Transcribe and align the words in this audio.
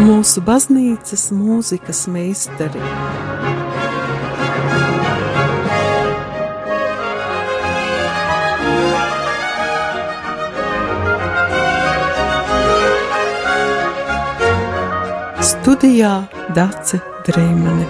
mūsu 0.00 0.40
baznīcas 0.44 1.26
mūzikas 1.34 2.06
meistari. 2.08 2.80
Studijā 15.50 16.12
Dace 16.56 17.00
Dreimane. 17.26 17.88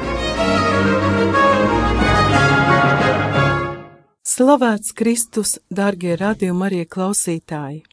Slavēts 4.26 4.94
Kristus, 4.96 5.58
dārgie 5.70 6.16
radījumi, 6.18 6.66
arī 6.66 6.82
klausītāji! 6.90 7.84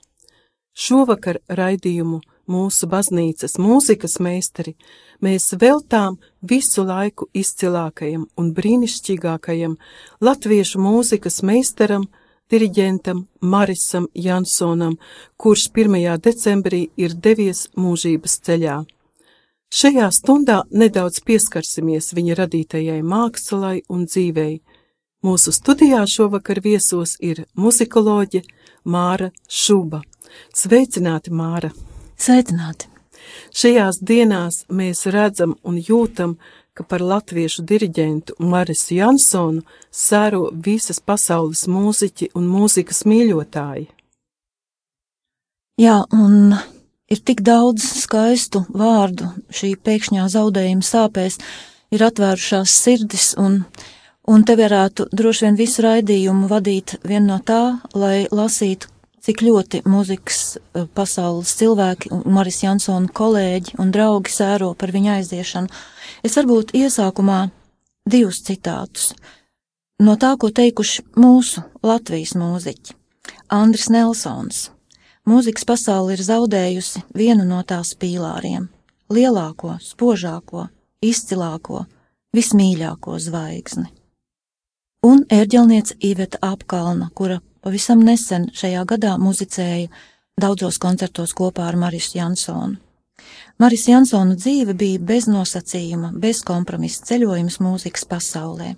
Šovakar 0.78 1.40
raidījumu 1.50 2.22
mūsu 2.48 2.88
baznīcas 2.89 3.57
mūzikas 3.61 4.18
meistari, 4.23 4.75
mēs 5.21 5.54
veltām 5.60 6.18
visu 6.42 6.86
laiku 6.88 7.28
izcilākajam 7.33 8.28
un 8.38 8.54
brīnišķīgākajam 8.57 9.78
latviešu 10.21 10.82
mūzikas 10.82 11.41
meistaram, 11.43 12.07
diriģentam 12.52 13.25
Marisam 13.41 14.07
Jansonam, 14.15 14.97
kurš 15.38 15.69
1. 15.75 15.97
decembrī 16.24 16.88
ir 16.97 17.15
devies 17.15 17.68
mūžības 17.75 18.39
ceļā. 18.47 18.77
Šajā 19.68 20.07
stundā 20.16 20.61
nedaudz 20.71 21.19
pieskarsimies 21.27 22.14
viņa 22.16 22.38
radītajai 22.39 23.02
mākslai 23.04 23.82
un 23.91 24.05
dzīvei. 24.07 24.61
Mūsu 25.27 25.52
studijā 25.52 26.05
šovakar 26.07 26.61
viesos 26.64 27.18
ir 27.19 27.43
muzikoloģe 27.60 28.46
Māra 28.86 29.33
Šuba. 29.50 30.02
Sveicināti, 30.55 31.36
Māra! 31.36 31.74
Sveicināti! 32.17 32.88
Šajās 33.53 34.00
dienās 34.02 34.64
mēs 34.73 35.06
redzam 35.14 35.53
un 35.67 35.78
jūtam, 35.78 36.38
ka 36.73 36.86
par 36.86 37.02
latviešu 37.02 37.66
diriģentu 37.69 38.38
Marisu 38.41 38.97
Jansonu 38.97 39.61
sēro 39.94 40.47
visas 40.66 41.00
pasaules 41.00 41.66
mūziķi 41.69 42.31
un 42.38 42.50
mūzikas 42.50 43.03
mīļotāji. 43.09 43.86
Jā, 45.78 46.00
un 46.09 46.58
ir 47.06 47.22
tik 47.22 47.45
daudz 47.45 47.86
skaistu 48.02 48.63
vārdu 48.73 49.30
šī 49.53 49.75
pēkšņā 49.78 50.25
zaudējuma 50.34 50.86
sāpēs, 50.86 51.38
ir 51.94 52.06
atvērušās 52.09 52.78
sirdis, 52.81 53.31
un, 53.38 53.61
un 54.25 54.45
te 54.45 54.58
varētu 54.58 55.09
droši 55.13 55.45
vien 55.45 55.61
visu 55.61 55.86
raidījumu 55.86 56.50
vadīt 56.50 56.97
vien 57.06 57.30
no 57.30 57.38
tā, 57.45 57.78
lai 57.94 58.25
lasītu 58.34 58.97
cik 59.28 59.44
ļoti 59.44 59.81
mūzikas 59.88 60.42
eh, 60.56 60.86
pasaules 60.95 61.52
cilvēki, 61.59 62.14
Maris 62.31 62.61
Jansona 62.64 63.11
kolēģi 63.11 63.75
un 63.84 63.92
draugi 63.92 64.31
sēro 64.31 64.72
par 64.80 64.94
viņa 64.95 65.17
aiziešanu. 65.19 65.72
Es 66.23 66.38
varbūt 66.39 66.72
iesākumā 66.78 67.50
divus 68.08 68.39
citātus 68.47 69.11
no 70.00 70.16
tā, 70.16 70.36
ko 70.39 70.50
teikuši 70.53 71.03
mūsu 71.19 71.66
Latvijas 71.84 72.36
mūziķi. 72.39 72.95
Andris 73.52 73.89
Nelsons. 73.92 74.69
Mūzikas 75.28 75.66
pasauli 75.67 76.16
ir 76.16 76.23
zaudējusi 76.23 77.03
vienu 77.17 77.44
no 77.47 77.59
tās 77.67 77.91
pīlāriem- 78.00 78.69
lielāko, 79.16 79.75
spožāko, 79.84 80.69
izcilāko, 81.03 81.84
vismīļāko 82.31 83.19
zvaigzni. 83.19 83.91
Un 85.03 85.25
ērģelniece 85.30 85.97
Iveta 86.00 86.39
Apkalna, 86.41 87.09
kura 87.14 87.41
pavisam 87.61 88.03
nesen 88.03 88.50
šajā 88.58 88.83
gadā 88.89 89.16
muzicēja 89.22 89.88
daudzos 90.41 90.77
koncertos 90.81 91.33
kopā 91.38 91.67
ar 91.69 91.80
Marisu 91.80 92.17
Jansonu. 92.17 92.77
Maris 93.58 93.88
Jansona 93.89 94.36
dzīve 94.38 94.75
bija 94.77 95.00
bez 95.02 95.25
nosacījuma, 95.25 96.11
bez 96.22 96.44
kompromisa 96.45 97.08
ceļojums 97.09 97.58
mūzikas 97.66 98.05
pasaulē. 98.05 98.75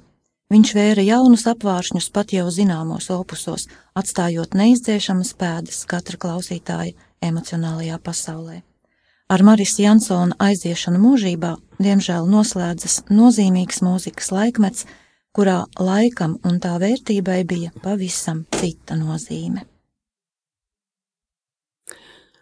Viņš 0.50 0.72
vēra 0.74 1.04
jaunus 1.04 1.44
apvāršņus 1.52 2.08
pat 2.16 2.32
jau 2.34 2.48
zināmos 2.50 3.10
opusos, 3.14 3.68
atstājot 4.00 4.56
neizdzēšamas 4.58 5.36
pēdas 5.38 5.84
katra 5.92 6.18
klausītāja 6.24 6.96
emocionālajā 7.22 8.00
pasaulē. 8.02 8.62
Ar 9.30 9.44
Maris 9.46 9.76
Jansona 9.78 10.34
aiziešanu 10.42 10.98
mūžībā, 11.04 11.52
diemžēl, 11.78 12.26
noslēdzas 12.32 13.04
nozīmīgs 13.12 13.84
mūzikas 13.86 14.32
laikmets, 14.34 14.88
kurā 15.36 15.64
laikam 15.80 16.38
un 16.46 16.60
tā 16.64 16.78
vērtībai 16.82 17.44
bija 17.48 17.74
pavisam 17.84 18.46
cita 18.56 18.98
nozīme. 19.00 19.66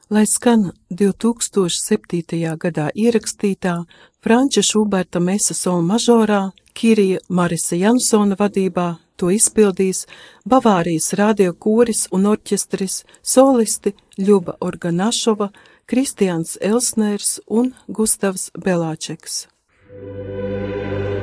Lai 0.10 0.24
skan 0.24 0.70
2007. 0.90 2.56
gadā 2.56 2.86
ierakstītā 2.96 3.74
Franča 4.24 4.64
Šuberta 4.64 5.20
Mesa 5.20 5.54
Sol 5.54 5.82
mažorā, 5.84 6.52
Kirija 6.74 7.20
Marisa 7.28 7.76
Jansona 7.76 8.38
vadībā 8.40 8.88
to 9.18 9.34
izpildīs 9.36 10.06
Bavārijas 10.48 11.12
radio 11.20 11.52
kūris 11.52 12.06
un 12.16 12.30
orķestris, 12.32 13.02
solisti 13.22 13.98
Ļuba 14.18 14.56
Organašova, 14.62 15.50
Kristians 15.86 16.56
Elsners 16.62 17.42
un 17.48 17.74
Gustavs 17.88 18.52
Belāčeks. 18.56 19.48
Skanēja 19.98 21.17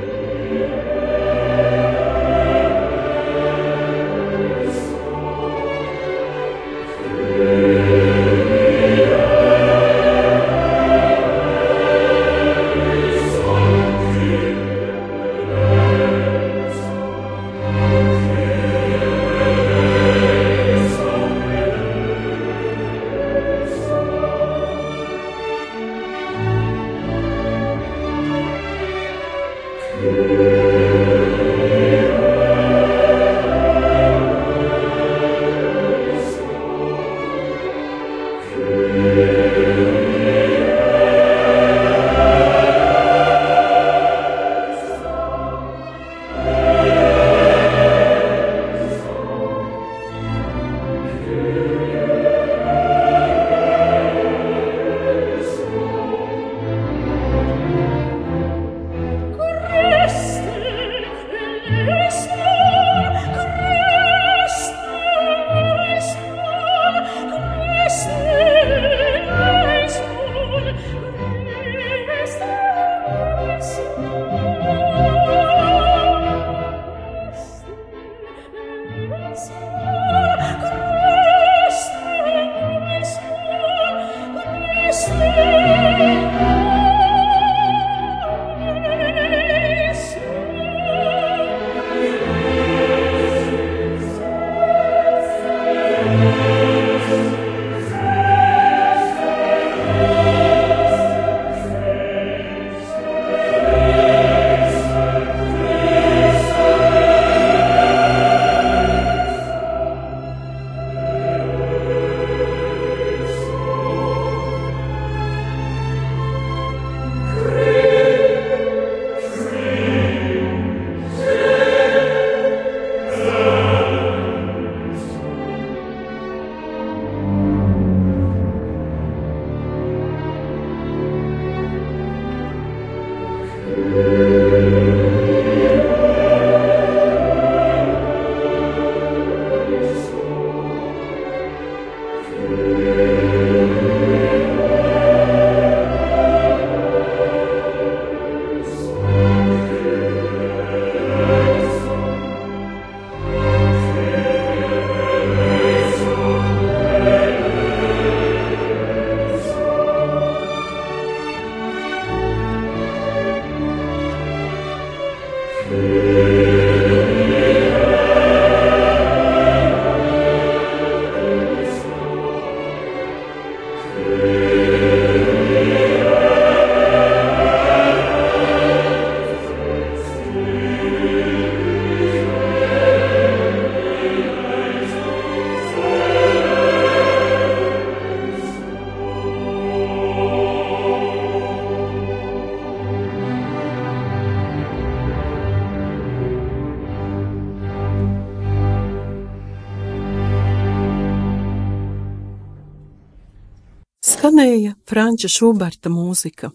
Franča 204.95 205.27
Šuberta 205.27 205.89
mūzika. 205.91 206.53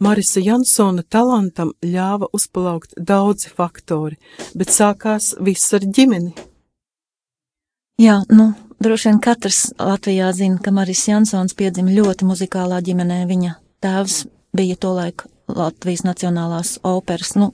Marisa 0.00 0.40
Jansona 0.40 1.02
talantam 1.04 1.74
ļāva 1.84 2.30
uzplaukt 2.32 2.94
daudzi 3.10 3.50
faktori, 3.52 4.16
bet 4.56 4.72
sākās 4.72 5.34
viss 5.44 5.74
ar 5.76 5.84
ģimeni. 5.84 6.32
Jā, 8.00 8.14
nu, 8.32 8.46
droši 8.80 9.10
vien 9.10 9.20
katrs 9.26 9.58
Latvijā 9.76 10.30
zina, 10.32 10.56
ka 10.64 10.72
Maris 10.72 11.02
Jansons 11.10 11.52
piedzima 11.60 11.92
ļoti 11.92 12.24
muzikālā 12.30 12.80
ģimenē. 12.88 13.20
Viņa 13.28 13.52
tēvs 13.84 14.16
bija 14.56 14.78
tolaik 14.80 15.26
Latvijas 15.52 16.06
Nacionālās 16.08 16.78
operas, 16.88 17.34
nu, 17.36 17.50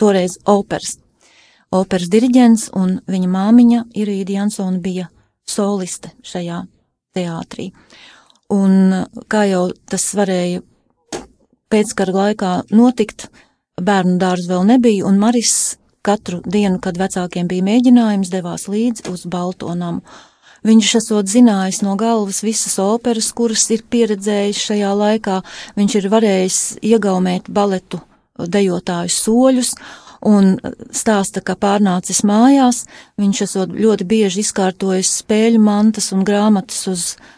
toreiz 0.00 0.38
operas, 0.48 0.96
operas 1.68 2.08
diriģents, 2.08 2.70
un 2.72 3.02
viņa 3.04 3.32
māmiņa 3.36 3.84
Irīda 4.00 4.40
Jansona 4.40 4.80
bija 4.80 5.12
soliste 5.44 6.16
šajā 6.24 6.64
teātrī. 7.12 7.68
Un 8.54 9.06
kā 9.30 9.44
jau 9.48 9.68
tas 9.90 10.04
varēja 10.14 10.62
pēckara 11.72 12.14
laikā 12.14 12.52
notikt, 12.74 13.28
bērnu 13.80 14.18
dārza 14.20 14.52
vēl 14.52 14.68
nebija, 14.74 15.06
un 15.08 15.18
Maris 15.18 15.78
katru 16.04 16.42
dienu, 16.44 16.78
kad 16.84 16.98
vecākiem 17.00 17.48
bija 17.50 17.64
mēģinājums, 17.66 18.30
devās 18.32 18.68
līdzi 18.70 19.08
uz 19.10 19.24
Baltonamu. 19.30 20.04
Viņš 20.64 20.94
esot 21.00 21.28
zinājis 21.28 21.82
no 21.84 21.96
galvas 22.00 22.40
visas 22.44 22.78
operas, 22.80 23.32
kuras 23.36 23.66
ir 23.74 23.82
pieredzējis 23.92 24.62
šajā 24.70 24.92
laikā, 24.96 25.40
viņš 25.76 25.98
ir 26.00 26.08
varējis 26.12 26.60
iegaumēt 26.92 27.50
baletu 27.52 28.00
dejotāju 28.38 29.12
soļus, 29.12 29.74
un 30.24 30.54
stāsta, 30.88 31.42
ka 31.44 31.56
pārnācis 31.60 32.22
mājās, 32.24 32.84
viņš 33.20 33.42
esot 33.44 33.76
ļoti 33.76 34.08
bieži 34.08 34.40
izkārtojis 34.44 35.18
spēļu 35.20 35.60
mantas 35.60 36.12
un 36.16 36.24
grāmatas 36.24 36.86
uz 36.88 37.04
uh, 37.12 37.33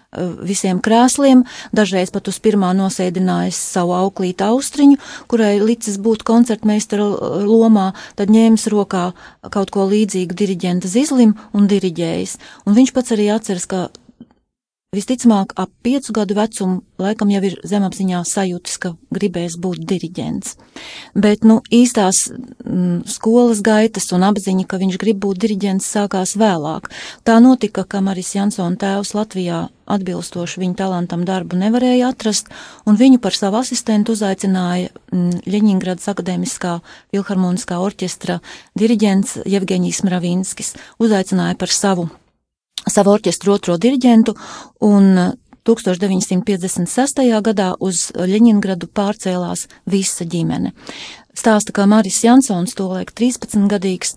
visiem 0.47 0.81
krēsliem, 0.83 1.45
dažreiz 1.77 2.13
pat 2.15 2.29
uz 2.31 2.39
pirmā 2.43 2.73
nosēdinājis 2.77 3.59
savu 3.75 3.97
auklītu 3.97 4.47
austriņu, 4.47 4.99
kurai 5.31 5.57
licis 5.61 5.99
būt 6.03 6.25
koncertmeistara 6.27 7.07
lomā, 7.47 7.91
tad 8.17 8.33
ņēmis 8.33 8.69
rokā 8.73 9.11
kaut 9.53 9.75
ko 9.75 9.89
līdzīgu 9.91 10.37
diriģenta 10.37 10.91
zizlim 10.91 11.37
un 11.57 11.69
diriģējis. 11.71 12.39
Un 12.67 12.79
viņš 12.79 12.95
pats 12.97 13.17
arī 13.17 13.31
atceras, 13.35 13.69
ka 13.71 13.87
Visticamāk, 14.97 15.53
ap 15.61 15.71
piecu 15.85 16.15
gadu 16.17 16.37
vecumu 16.39 16.81
laikam 17.03 17.29
jau 17.29 17.43
ir 17.45 17.57
zemapziņā 17.69 18.23
sajūtas, 18.25 18.79
ka 18.81 18.95
gribēs 19.13 19.59
būt 19.61 19.83
diriģents. 19.91 20.55
Bet, 21.13 21.45
nu, 21.45 21.59
īstās 21.69 22.27
mm, 22.33 23.05
skolas 23.11 23.61
gaitas 23.65 24.09
un 24.17 24.25
apziņa, 24.25 24.65
ka 24.71 24.81
viņš 24.81 24.99
grib 25.03 25.21
būt 25.25 25.43
diriģents, 25.45 25.91
sākās 25.99 26.37
vēlāk. 26.41 26.89
Tā 27.29 27.37
notika, 27.45 27.85
ka 27.85 28.01
Maris 28.05 28.33
Jansona 28.37 28.81
tēvs 28.81 29.13
Latvijā 29.19 29.67
atbilstoši 29.87 30.63
viņa 30.65 30.79
talantam 30.81 31.25
darbu 31.29 31.61
nevarēja 31.61 32.11
atrast, 32.15 32.49
un 32.89 32.99
viņu 32.99 33.21
par 33.23 33.37
savu 33.37 33.61
asistentu 33.61 34.17
uzaicināja 34.17 34.91
mm, 35.13 35.43
Ļeņingradas 35.47 36.09
akadēmiskā 36.15 36.79
filharmoniskā 37.15 37.81
orķestra 37.85 38.41
diriģents 38.79 39.43
Jevgeņijs 39.45 40.07
Mravinskis. 40.09 40.77
Uzaicināja 41.03 41.59
par 41.61 41.73
savu 41.73 42.09
savu 42.85 43.15
orķestru 43.17 43.57
otro 43.57 43.77
diriģentu, 43.81 44.35
un 44.87 45.37
1956. 45.67 47.23
gadā 47.43 47.73
uz 47.83 48.11
Ļeņingradu 48.15 48.89
pārcēlās 48.95 49.67
visa 49.91 50.25
ģimene. 50.25 50.73
Stāsta, 51.37 51.75
ka 51.75 51.89
Maris 51.91 52.23
Jansons, 52.25 52.77
tolaik 52.79 53.13
13 53.17 53.67
gadīgs, 53.71 54.15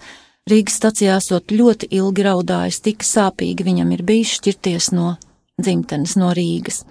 Rīgas 0.49 0.79
stacijā 0.79 1.17
esot 1.19 1.51
ļoti 1.53 1.89
ilgi 1.93 2.23
raudājis, 2.25 2.79
tik 2.81 3.03
sāpīgi 3.05 3.65
viņam 3.67 3.91
ir 3.93 4.05
bijis 4.07 4.37
šķirties 4.39 4.91
no 4.97 5.11
dzimtenes, 5.61 6.15
no 6.17 6.31
Rīgas. 6.33 6.83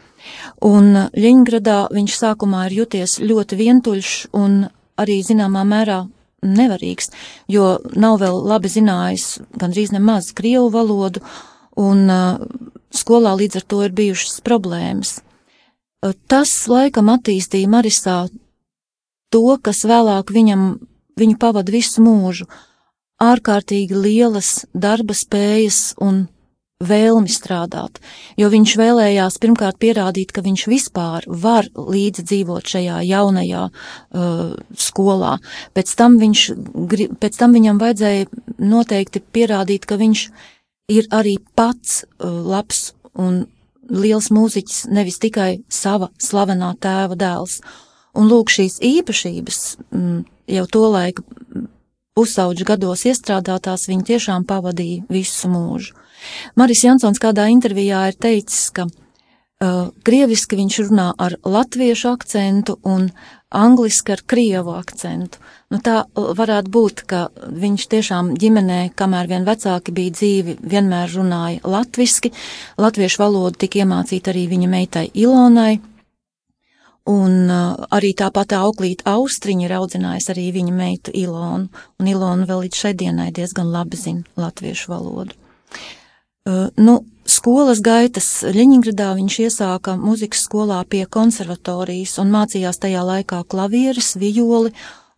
Un 0.67 0.93
Ļeņgradā 1.15 1.89
viņš 1.95 2.19
sākumā 2.21 2.67
ir 2.69 2.83
juties 2.83 3.19
ļoti 3.23 3.59
vientuļš 3.59 4.13
un 4.39 4.61
arī 4.99 5.21
zināmā 5.27 5.65
mērā 5.67 6.03
nevarīgs, 6.47 7.11
jo 7.51 7.79
nav 7.99 8.21
vēl 8.23 8.43
labi 8.47 8.71
zinājis 8.71 9.39
gandrīz 9.59 9.95
nemaz 9.95 10.31
krievu 10.39 10.69
valodu, 10.75 11.23
un 11.79 12.07
skolā 12.95 13.35
līdz 13.39 13.61
ar 13.61 13.67
to 13.71 13.83
ir 13.87 13.95
bijušas 13.97 14.41
problēmas. 14.47 15.19
Tas 16.31 16.53
laikam 16.71 17.11
attīstīja 17.11 17.71
Marisā 17.71 18.19
to, 19.35 19.45
kas 19.63 19.85
vēlāk 19.89 20.33
viņam, 20.35 20.65
viņu 21.19 21.39
pavada 21.43 21.75
visu 21.75 22.03
mūžu- 22.05 22.49
ārkārtīgi 23.31 23.95
lielas 23.95 24.65
darba 24.75 25.15
spējas 25.15 25.95
un 25.99 26.29
vēlmi 26.79 27.27
strādāt, 27.27 27.99
jo 28.39 28.47
viņš 28.49 28.77
vēlējās 28.79 29.39
pirmkārt 29.43 29.81
pierādīt, 29.83 30.31
ka 30.31 30.43
viņš 30.43 30.67
vispār 30.71 31.25
var 31.27 31.67
līdzi 31.75 32.23
dzīvot 32.23 32.63
šajā 32.63 33.03
jaunajā 33.03 33.65
uh, 33.67 34.55
skolā. 34.79 35.41
Pēc 35.75 35.95
tam, 35.99 36.19
viņš, 36.23 36.45
pēc 37.19 37.35
tam 37.37 37.53
viņam 37.53 37.83
vajadzēja 37.83 38.29
noteikti 38.59 39.19
pierādīt, 39.21 39.91
ka 39.91 39.99
viņš 39.99 40.23
ir 40.29 40.58
arī 40.89 41.37
pats 41.57 42.03
uh, 42.05 42.29
labs 42.49 42.93
un 43.19 43.47
liels 43.89 44.31
mūziķis, 44.33 44.87
nevis 44.93 45.21
tikai 45.21 45.63
sava 45.69 46.11
slavenā 46.21 46.75
tēva 46.81 47.17
dēls. 47.19 47.61
Un 48.19 48.29
lūk, 48.29 48.51
šīs 48.53 48.81
īpašības 48.85 49.61
mm, 49.93 50.23
jau 50.57 50.65
to 50.73 50.85
laiku 50.93 51.25
pusauģu 52.19 52.67
gados 52.67 53.05
iestrādātās 53.07 53.87
viņa 53.89 54.09
tiešām 54.13 54.47
pavadīja 54.49 55.05
visu 55.13 55.51
mūžu. 55.53 55.95
Maris 56.59 56.83
Jansons 56.83 57.21
kādā 57.23 57.47
intervijā 57.53 58.09
ir 58.11 58.17
teicis, 58.19 58.73
ka 58.75 58.89
uh, 58.89 59.93
krieviski 60.05 60.59
viņš 60.59 60.81
runā 60.89 61.13
ar 61.15 61.37
latviešu 61.45 62.11
akcentu 62.17 62.79
un 62.83 63.11
angliski 63.49 64.13
ar 64.13 64.23
krievu 64.27 64.75
akcentu. 64.77 65.41
Nu, 65.73 65.81
tā 65.85 66.03
varētu 66.15 66.73
būt, 66.73 67.03
ka 67.09 67.21
viņš 67.37 67.87
tiešām 67.93 68.33
ģimenē, 68.41 68.81
kamēr 68.97 69.29
vien 69.29 69.45
vecāki 69.49 69.93
bija 69.93 70.15
dzīvi, 70.17 70.57
vienmēr 70.65 71.13
runāja 71.13 71.61
latviski. 71.65 72.33
Latviešu 72.81 73.23
valodu 73.23 73.65
tika 73.65 73.83
iemācīta 73.85 74.33
arī 74.33 74.47
viņa 74.53 74.69
meitai 74.73 75.07
Ilonai. 75.15 75.79
Un 77.09 77.49
uh, 77.49 77.87
arī 77.97 78.13
tāpat 78.13 78.53
auklīt 78.53 79.07
austriņa 79.09 79.65
ir 79.65 79.73
audzinājis 79.79 80.29
arī 80.35 80.51
viņa 80.53 80.75
meitu 80.77 81.15
Ilonu, 81.17 81.71
un 81.97 82.11
Ilona 82.11 82.45
vēl 82.49 82.67
līdz 82.67 82.81
šai 82.83 82.93
dienai 83.01 83.31
diezgan 83.33 83.71
labi 83.73 83.97
zina 83.97 84.29
latviešu 84.37 84.93
valodu. 84.93 85.33
Uh, 86.45 86.69
nu, 86.77 86.99
skolas 87.29 87.83
gaitas 87.85 88.29
Ļeņingradā 88.43 89.13
viņš 89.19 89.37
iesāka 89.47 89.97
muzikas 90.01 90.47
skolā 90.49 90.81
pie 90.89 91.05
konservatorijas 91.11 92.17
un 92.23 92.33
mācījās 92.33 92.81
tajā 92.83 93.05
laikā 93.05 93.43
klavieres, 93.51 94.15
vijoli 94.21 94.73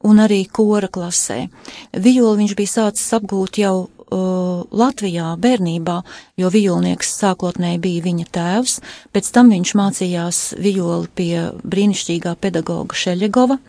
un 0.06 0.20
arī 0.22 0.44
kora 0.48 0.88
klasē. 0.88 1.46
Vijoli 1.92 2.42
viņš 2.42 2.56
bija 2.58 2.72
sācis 2.74 3.14
apgūt 3.16 3.60
jau 3.60 3.74
uh, 3.84 4.62
Latvijā 4.82 5.34
bērnībā, 5.40 5.96
jo 6.40 6.50
vijolnieks 6.52 7.14
sākotnēji 7.20 7.82
bija 7.84 8.04
viņa 8.08 8.28
tēvs, 8.34 8.76
pēc 9.14 9.32
tam 9.34 9.52
viņš 9.54 9.74
mācījās 9.80 10.42
vijoli 10.58 11.10
pie 11.14 11.32
brīnišķīgā 11.62 12.36
pedagoga 12.40 12.96
Šeļegova, 12.96 13.60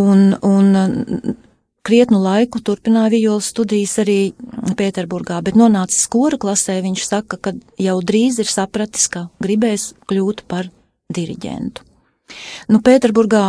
un, 0.00 0.30
un 0.42 1.36
krietnu 1.84 2.20
laiku 2.22 2.60
turpināja 2.64 3.12
violas 3.12 3.50
studijas 3.52 3.98
arī 4.02 4.18
Pēterburgā, 4.78 5.40
bet 5.44 5.58
nonācis 5.58 6.06
skora 6.06 6.38
klasē, 6.40 6.80
viņš 6.84 7.04
saka, 7.06 7.38
ka 7.38 7.52
jau 7.80 7.98
drīz 8.02 8.40
ir 8.42 8.50
sapratis, 8.50 9.06
ka 9.12 9.28
gribēs 9.44 9.92
kļūt 10.08 10.44
par 10.50 10.70
diriģentu. 11.14 11.84
Nu, 12.72 12.80
Pēterburgā, 12.84 13.44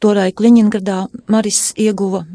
toreik 0.00 0.42
Ļeņingradā, 0.44 1.00
Maris 1.32 1.70
ieguva 1.80 2.26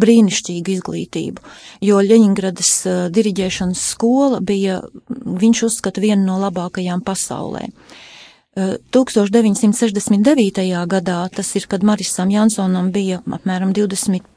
brīnišķīgu 0.00 0.76
izglītību, 0.76 1.42
jo 1.82 1.98
Ļeņingradas 2.04 2.74
uh, 2.86 3.00
diriģēšanas 3.10 3.88
skola 3.96 4.38
bija, 4.44 4.78
viņš 5.08 5.64
uzskata, 5.66 6.02
viena 6.04 6.22
no 6.28 6.38
labākajām 6.44 7.02
pasaulē. 7.02 7.66
Uh, 7.70 8.76
1969. 8.94 10.62
gadā, 10.90 11.22
tas 11.34 11.54
ir, 11.56 11.66
kad 11.70 11.86
Marisam 11.86 12.30
Jansonam 12.30 12.92
bija 12.94 13.22
apmēram 13.26 13.74
20 13.74 14.28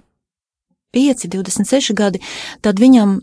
25, 0.94 1.28
26 1.34 1.94
gadi, 1.98 2.22
tad 2.62 2.80
viņam 2.80 3.20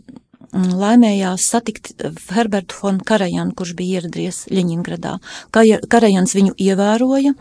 laimējās 0.53 1.45
satikt 1.53 1.91
Herbertu 2.33 2.75
von 2.81 2.99
Karajanu, 3.05 3.53
kurš 3.57 3.73
bija 3.77 4.01
ieradies 4.01 4.43
Ļeņingradā. 4.51 5.17
Karajans 5.51 6.35
viņu 6.35 6.55
ievēroja 6.59 7.33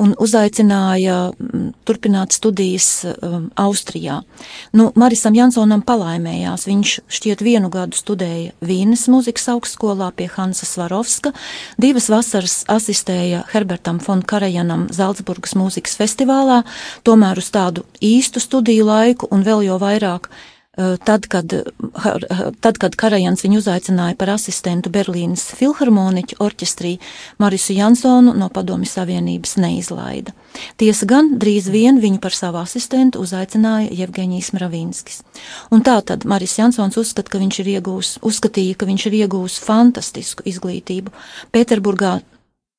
un 0.00 0.14
uzaicināja 0.20 1.18
mm, 1.32 1.70
turpināt 1.88 2.36
studijas 2.36 2.88
um, 3.10 3.48
Austrijā. 3.58 4.20
Nu, 4.76 4.90
Marisam 4.98 5.36
Jansonam 5.36 5.82
palaimējās. 5.86 6.66
Viņš 6.68 6.94
šķiet 7.18 7.44
vienu 7.44 7.72
gadu 7.72 7.98
studēja 7.98 8.54
Vīnes 8.64 9.06
muzikas 9.12 9.48
augstskolā 9.54 10.10
pie 10.16 10.28
Hansa 10.34 10.68
Svarovska, 10.68 11.32
divas 11.80 12.10
vasaras 12.12 12.60
asistēja 12.68 13.44
Herbertam 13.52 14.02
von 14.04 14.22
Karajanam 14.22 14.86
Zaldzburgas 14.92 15.56
mūzikas 15.58 15.96
festivālā, 16.00 16.62
tomēr 17.06 17.40
uz 17.40 17.50
tādu 17.54 17.86
īstu 18.04 18.42
studiju 18.42 18.86
laiku 18.88 19.32
un 19.32 19.44
vēl 19.46 19.66
jau 19.70 19.80
vairāk 19.82 20.30
Tad 20.78 21.26
kad, 21.26 21.50
tad, 22.62 22.76
kad 22.78 22.94
Karajans 22.94 23.42
viņu 23.42 23.58
uzaicināja 23.58 24.14
par 24.18 24.30
asistentu 24.36 24.92
Berlīnas 24.94 25.48
filharmoniķu 25.58 26.38
orķestrī, 26.44 26.92
Marisu 27.42 27.74
Jansonu 27.74 28.36
no 28.38 28.46
Padomju 28.54 28.86
Savienības 28.86 29.56
neizlaida. 29.58 30.36
Tiesa 30.78 31.08
gan 31.10 31.32
drīz 31.42 31.66
vien 31.74 31.98
viņu 31.98 32.22
par 32.22 32.36
savu 32.36 32.62
asistentu 32.62 33.24
uzaicināja 33.26 33.90
Jevgeņijs 34.04 34.52
Mravinskis. 34.54 35.24
Un 35.74 35.82
tā 35.82 35.98
tad 36.06 36.22
Maris 36.30 36.54
Jansons 36.60 37.00
uzskata, 37.02 37.34
ka 37.34 37.42
viņš 37.42 37.62
ir 37.64 37.74
iegūs, 37.74 38.14
uzskatīja, 38.22 38.78
ka 38.78 38.86
viņš 38.86 39.10
ir 39.10 39.20
iegūs 39.24 39.58
fantastisku 39.66 40.46
izglītību. 40.46 41.10
Pēterburgā 41.50 42.20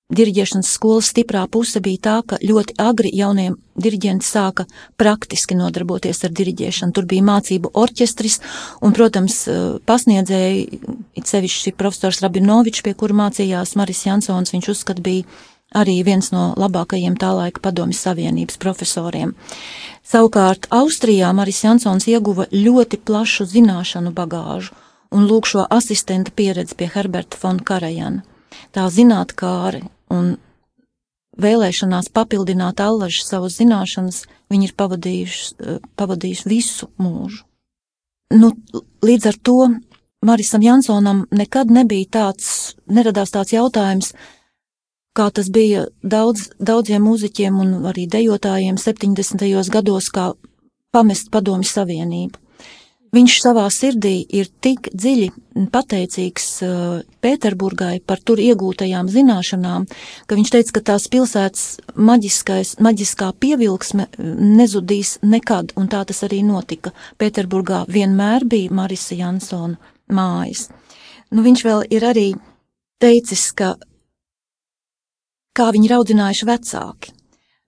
Diriģēšanas 0.10 0.70
skolas 0.74 1.12
stiprā 1.12 1.44
puse 1.54 1.78
bija 1.86 2.00
tā, 2.08 2.14
ka 2.26 2.40
ļoti 2.42 2.74
agri 2.82 3.12
jauniem 3.14 3.60
diriģenti 3.78 4.26
sāka 4.26 4.64
praktiski 4.98 5.54
nodarboties 5.54 6.24
ar 6.26 6.34
diriģēšanu. 6.34 6.96
Tur 6.98 7.06
bija 7.06 7.28
mācību 7.28 7.70
orķestris, 7.78 8.40
un, 8.82 8.96
protams, 8.98 9.44
pasniedzēji, 9.86 10.80
it 11.14 11.30
sevišķi 11.30 11.76
profesors 11.78 12.24
Rabinovičs, 12.26 12.82
pie 12.88 12.96
kura 12.98 13.20
mācījās 13.20 13.76
Maris 13.78 14.02
Jansons, 14.08 14.56
viņš 14.56 14.72
uzskat 14.74 15.04
bija 15.06 15.28
arī 15.78 16.00
viens 16.02 16.32
no 16.34 16.56
labākajiem 16.58 17.14
tā 17.22 17.30
laika 17.38 17.62
padomjas 17.68 18.02
Savienības 18.08 18.58
profesoriem. 18.58 19.36
Savukārt 20.02 20.66
Austrijā 20.74 21.30
Maris 21.38 21.62
Jansons 21.62 22.10
ieguva 22.10 22.48
ļoti 22.50 22.98
plašu 23.06 23.46
zināšanu 23.46 24.16
bagāžu 24.18 24.74
un 25.14 25.30
lūk 25.30 25.46
šo 25.50 25.70
asistenta 25.70 26.34
pieredzi 26.34 26.74
pie 26.78 26.90
Herberta 26.90 27.38
von 27.44 27.62
Karajana. 27.62 28.26
Tā 28.74 28.90
zinātkāri 28.90 29.86
un 30.14 30.38
vēlēšanās 31.40 32.12
papildināt 32.14 32.82
allaži 32.84 33.24
savas 33.26 33.58
zināšanas, 33.60 34.24
viņi 34.52 34.70
ir 34.70 34.74
pavadījuši, 34.80 35.54
eh, 35.60 35.80
pavadījuši 35.96 36.50
visu 36.50 36.90
mūžu. 37.00 37.46
Nu, 38.34 38.52
līdz 39.02 39.26
ar 39.26 39.38
to 39.42 39.58
Marisam 40.22 40.62
Jansonam 40.62 41.26
nekad 41.32 41.72
nebija 41.72 42.06
tāds, 42.06 42.76
neradās 42.88 43.32
tāds 43.32 43.54
jautājums, 43.54 44.14
kā 45.16 45.32
tas 45.32 45.50
bija 45.50 45.88
daudz, 46.04 46.50
daudziem 46.60 47.02
mūziķiem 47.08 47.60
un 47.60 47.74
arī 47.90 48.06
dejotājiem 48.08 48.78
70. 48.78 49.70
gados, 49.70 50.10
kā 50.10 50.34
pamest 50.92 51.32
padomi 51.32 51.64
savienību. 51.64 52.38
Viņš 53.10 53.36
savā 53.42 53.64
sirdī 53.74 54.20
ir 54.38 54.52
tik 54.62 54.92
dziļi 54.94 55.30
pateicīgs 55.74 56.48
uh, 56.62 57.00
Pēterburgai 57.24 57.96
par 58.06 58.22
tur 58.22 58.38
iegūtajām 58.44 59.10
zināšanām, 59.10 59.88
ka 60.30 60.38
viņš 60.38 60.52
teica, 60.54 60.76
ka 60.76 60.84
tās 60.92 61.08
pilsētas 61.10 61.64
maģiskais, 61.98 62.76
maģiskā 62.86 63.32
pievilksme 63.42 64.06
uh, 64.06 64.30
nezudīs 64.62 65.18
nekad, 65.26 65.74
un 65.80 65.90
tā 65.90 66.04
tas 66.06 66.22
arī 66.30 66.44
notika. 66.46 66.94
Pēterburgā 67.18 67.88
vienmēr 67.90 68.46
bija 68.46 68.78
Marisa 68.78 69.18
Jansona 69.18 69.80
mājas. 70.14 70.68
Nu, 71.34 71.42
viņš 71.46 71.66
vēl 71.66 71.86
ir 71.90 72.06
arī 72.06 72.30
teicis, 73.02 73.50
ka 73.58 73.74
kā 75.58 75.72
viņi 75.74 75.90
ir 75.90 75.98
audzinājuši 75.98 76.50
vecāki. 76.50 77.16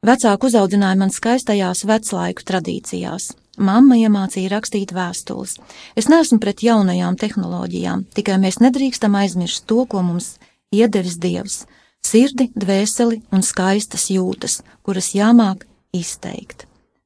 Vecāki 0.06 0.50
uzaudzināja 0.50 0.98
man 1.02 1.14
skaistajās 1.14 1.86
veclaiku 1.90 2.46
tradīcijās. 2.46 3.34
Mamma 3.60 3.98
iemācīja 4.00 4.54
rakstīt 4.54 4.94
vēstules. 4.96 5.58
Es 6.00 6.08
neesmu 6.08 6.40
pret 6.40 6.64
jaunajām 6.64 7.18
tehnoloģijām, 7.20 8.06
tikai 8.16 8.38
mēs 8.40 8.62
nedrīkstam 8.64 9.18
aizmirst 9.20 9.66
to, 9.68 9.84
ko 9.86 10.04
mums 10.06 10.38
iedevis 10.72 11.18
Dievs- 11.20 11.66
sirdi, 12.12 12.52
dvēseli 12.56 13.22
un 13.32 13.44
skaistas 13.44 14.08
jūtas, 14.10 14.62
kuras 14.84 15.12
jāmāk 15.14 15.68
izteikt. 15.92 16.66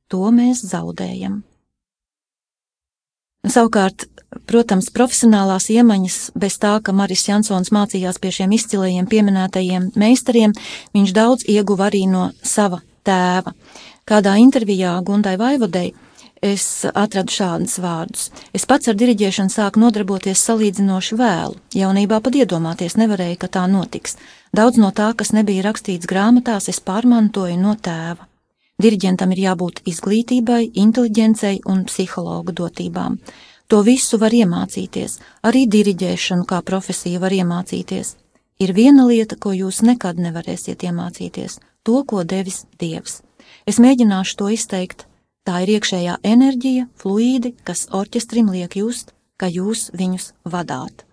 To 0.09 0.29
mēs 0.29 0.61
zaudējam. 0.61 1.41
Savukārt, 3.45 4.05
protams, 4.45 4.89
profesionālās 4.89 5.69
iemaņas, 5.69 6.31
bez 6.35 6.57
tā, 6.57 6.81
ka 6.81 6.91
Maris 6.91 7.27
Jansons 7.27 7.69
mācījās 7.69 8.19
pie 8.21 8.31
šiem 8.31 8.51
izcilajiem 8.51 9.07
pieminētajiem 9.09 9.91
meistariem, 9.95 10.53
viņš 10.93 11.11
daudz 11.13 11.45
ieguva 11.49 11.89
arī 11.89 12.07
no 12.09 12.31
sava 12.41 12.81
tēva. 13.05 13.53
Kādā 14.05 14.37
intervijā 14.37 15.03
Gundai 15.05 15.37
Vaivodei 15.37 15.93
es 16.45 16.85
atradu 16.93 17.33
šādus 17.33 17.79
vārdus. 17.81 18.29
Es 18.53 18.67
pats 18.69 18.89
ar 18.91 18.97
diriģēšanu 18.99 19.53
sāku 19.53 19.81
nodarboties 19.81 20.43
salīdzinoši 20.45 21.17
vēlu. 21.19 21.57
Jaunībā 21.75 22.19
pat 22.21 22.37
iedomāties 22.37 22.97
nevarēju, 23.01 23.39
ka 23.41 23.49
tā 23.57 23.65
notiks. 23.71 24.19
Daudz 24.55 24.79
no 24.81 24.91
tā, 24.95 25.11
kas 25.17 25.33
nebija 25.33 25.65
rakstīts 25.65 26.09
grāmatās, 26.09 26.69
es 26.69 26.79
pārmantoju 26.79 27.57
no 27.61 27.73
tēva. 27.75 28.29
Diriģentam 28.81 29.31
ir 29.31 29.41
jābūt 29.45 29.81
izglītībai, 29.87 30.61
inteliģencei 30.83 31.61
un 31.71 31.85
psihologa 31.89 32.53
dotībām. 32.53 33.17
To 33.71 33.81
visu 33.81 34.19
var 34.21 34.35
iemācīties, 34.35 35.17
arī 35.47 35.63
diriģēšanu 35.71 36.45
kā 36.45 36.61
profesiju 36.61 37.23
var 37.23 37.33
iemācīties. 37.33 38.13
Ir 38.61 38.75
viena 38.75 39.07
lieta, 39.07 39.39
ko 39.39 39.55
jūs 39.55 39.81
nekad 39.81 40.19
nevarēsiet 40.21 40.85
iemācīties- 40.85 41.59
to, 41.85 42.03
ko 42.03 42.23
devis 42.23 42.65
Dievs. 42.79 43.21
Es 43.65 43.79
mēģināšu 43.79 44.35
to 44.35 44.49
izteikt 44.53 45.05
Tā 45.45 45.59
ir 45.61 45.75
iekšējā 45.75 46.19
enerģija, 46.25 46.87
fluīdi, 46.97 47.53
kas 47.65 47.85
orķestrim 47.93 48.49
liek 48.49 48.77
just, 48.79 49.13
ka 49.37 49.45
jūs 49.45 49.91
viņus 49.93 50.31
vadāt. 50.49 51.05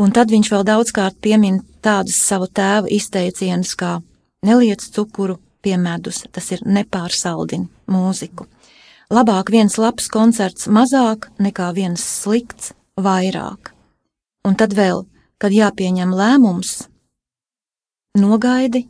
Un 0.00 0.14
tad 0.16 0.32
viņš 0.32 0.48
vēl 0.50 0.64
daudzkārt 0.64 1.18
piemin 1.20 1.60
tādus 1.84 2.16
savu 2.16 2.48
tēva 2.48 2.88
izteicienus 2.88 3.74
kā 3.76 3.98
neliec 4.46 4.82
cukuru 4.94 5.36
pie 5.62 5.76
medus, 5.78 6.24
tas 6.32 6.48
ir 6.56 6.64
nepārsaldini 6.64 7.68
mūziku. 7.92 8.48
Labāk 9.12 9.52
viens 9.52 9.76
labs 9.76 10.08
koncerts 10.08 10.70
mazāk 10.72 11.28
nekā 11.36 11.68
viens 11.76 12.00
slikts 12.00 12.72
vairāk. 12.96 13.74
Un 14.48 14.56
tad 14.56 14.72
vēl, 14.74 15.04
kad 15.38 15.52
jāpieņem 15.52 16.16
lēmums, 16.16 16.88
nogaidi, 18.18 18.86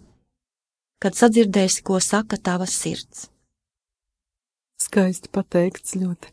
kad 1.03 1.19
sadzirdēsi, 1.19 1.83
ko 1.83 1.99
saka 2.01 2.39
tavas 2.39 2.79
sirds. 2.79 3.32
Skaisti 4.83 5.31
pateikts 5.31 5.95
ļoti. 5.99 6.33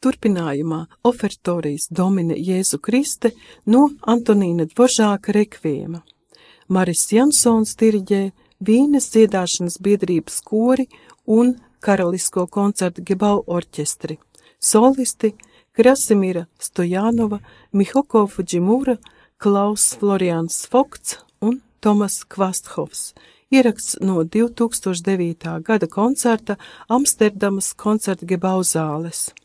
Turpinājumā 0.00 0.84
ofertorijas 1.04 1.90
domina 1.92 2.36
Jēzu 2.36 2.78
Kriste 2.80 3.34
no 3.68 3.82
Antonīna 4.08 4.64
Dvoržāka 4.70 5.34
rekviema. 5.36 6.00
Maris 6.72 7.02
Jansons 7.12 7.74
diriģē 7.80 8.22
Vīnes 8.64 9.10
dziedāšanas 9.12 9.76
biedrības 9.84 10.38
kori 10.46 10.86
un 11.26 11.52
karalisko 11.84 12.46
koncertu 12.46 13.04
Gebau 13.04 13.42
orķestri. 13.46 14.16
Solisti 14.60 15.34
Krasimira 15.76 16.46
Stojanova, 16.60 17.40
Mihoko 17.72 18.26
Fudžimura, 18.28 18.96
Klaus 19.40 19.90
Florians 20.00 20.64
Fokts 20.68 21.18
un 21.40 21.60
Tomas 21.80 22.22
Kvasthovs 22.24 23.10
ieraksts 23.50 23.96
no 24.00 24.24
2009. 24.24 25.60
gada 25.62 25.86
koncerta 25.86 26.56
Amsterdamas 26.88 27.72
koncerta 27.74 28.26
Gebauzāles. 28.26 29.39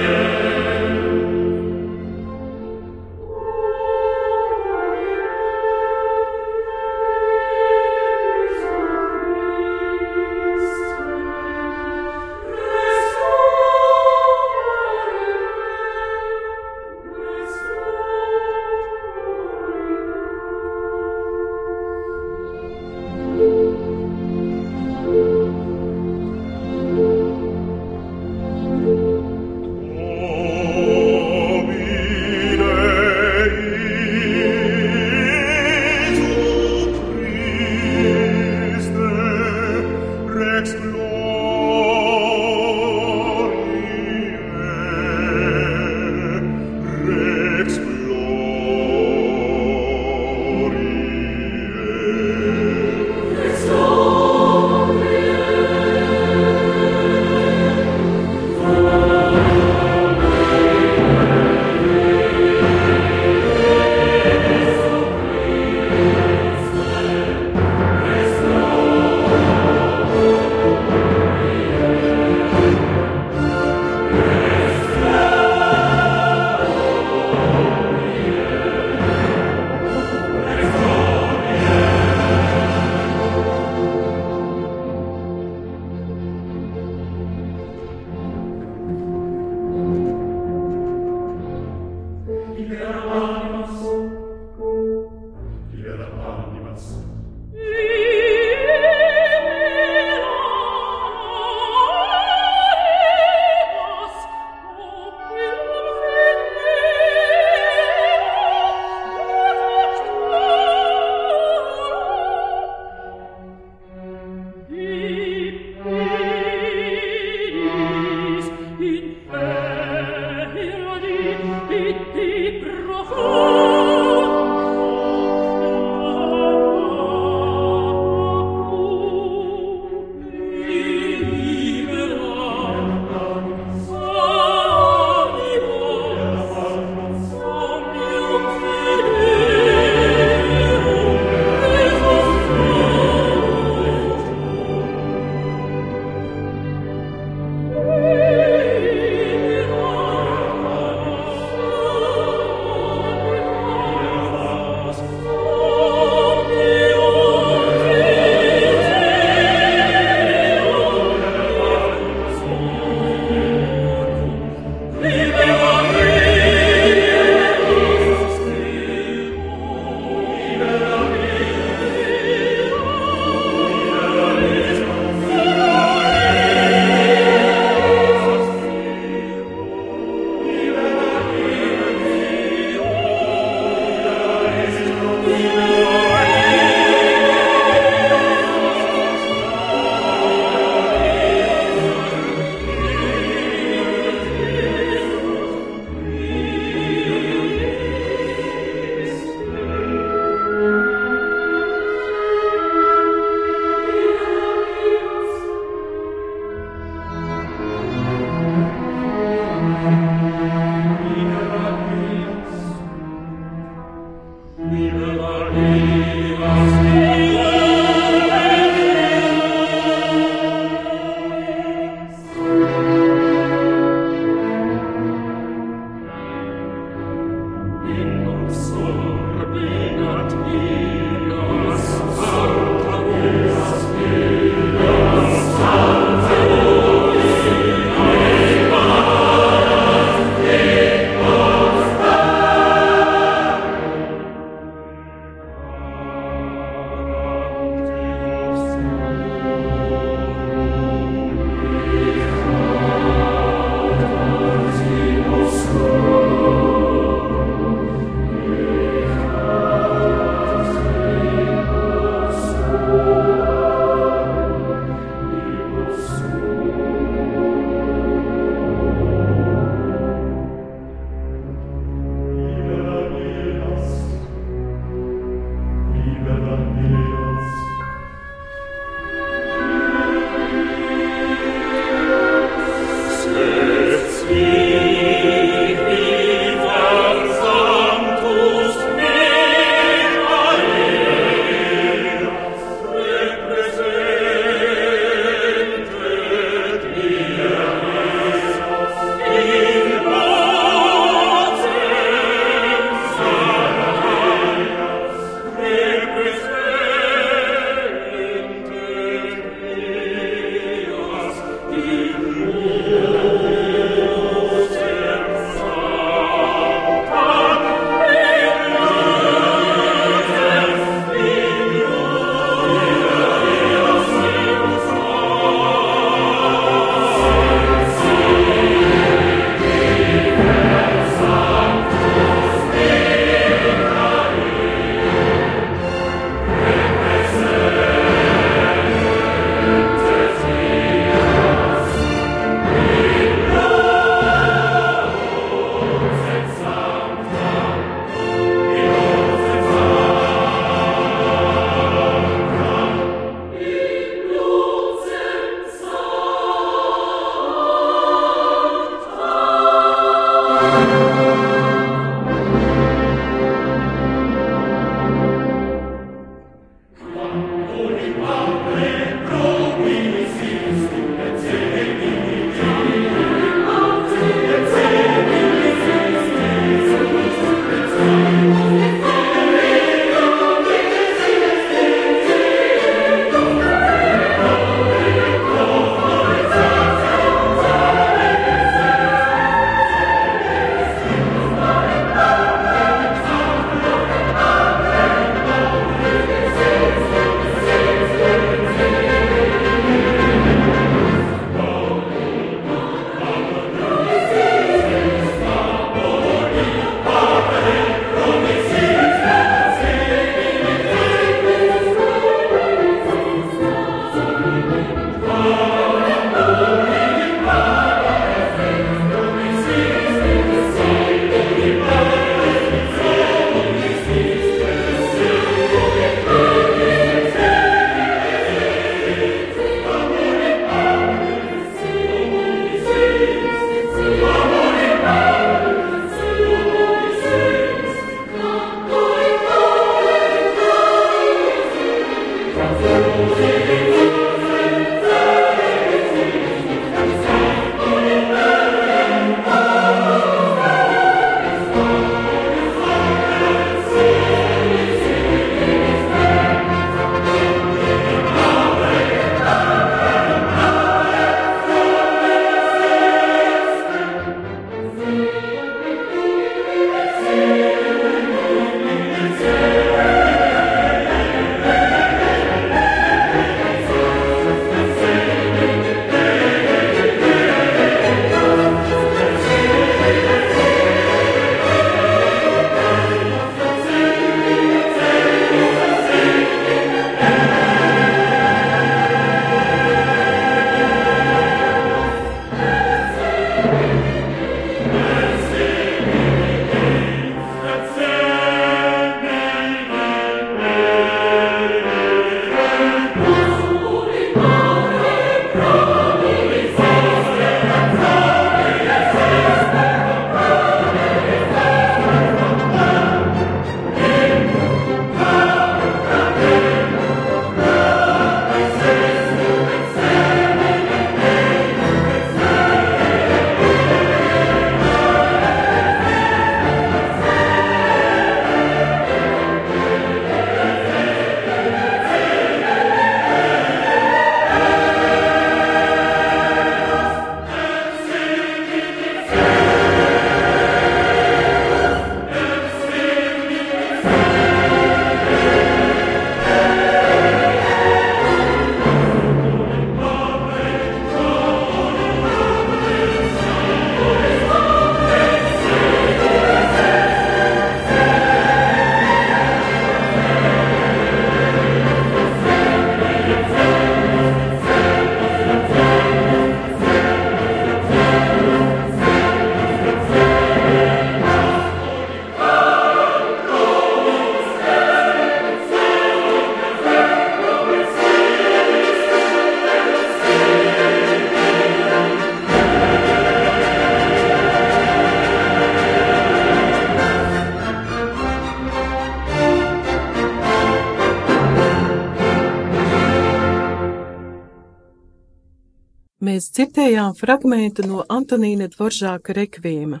Dzirdējām 596.58 597.12
fragmentu 597.14 597.84
no 597.86 598.00
Antonīna 598.10 598.66
Dvoržāka 598.66 599.30
rekviema. 599.36 600.00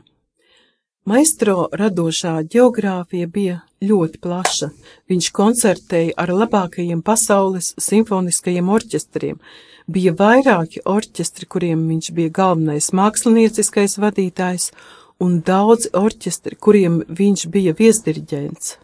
Maestro 1.06 1.68
radošā 1.70 2.32
geogrāfija 2.50 3.28
bija 3.30 3.60
ļoti 3.78 4.18
plaša. 4.24 4.68
Viņš 5.06 5.28
koncertēja 5.36 6.16
ar 6.18 6.32
labākajiem 6.34 7.04
pasaules 7.06 7.68
simfoniskajiem 7.78 8.72
orķestriem. 8.74 9.38
Bija 9.86 10.16
vairāki 10.18 10.82
orķestri, 10.82 11.46
kuriem 11.46 11.86
viņš 11.92 12.10
bija 12.18 12.34
galvenais 12.40 12.90
mākslinieckais 12.90 13.94
vadītājs, 14.02 14.72
un 15.22 15.38
daudzi 15.46 15.94
orķestri, 15.94 16.58
kuriem 16.58 17.04
viņš 17.06 17.46
bija 17.54 17.78
viesdiriģents. 17.78 18.74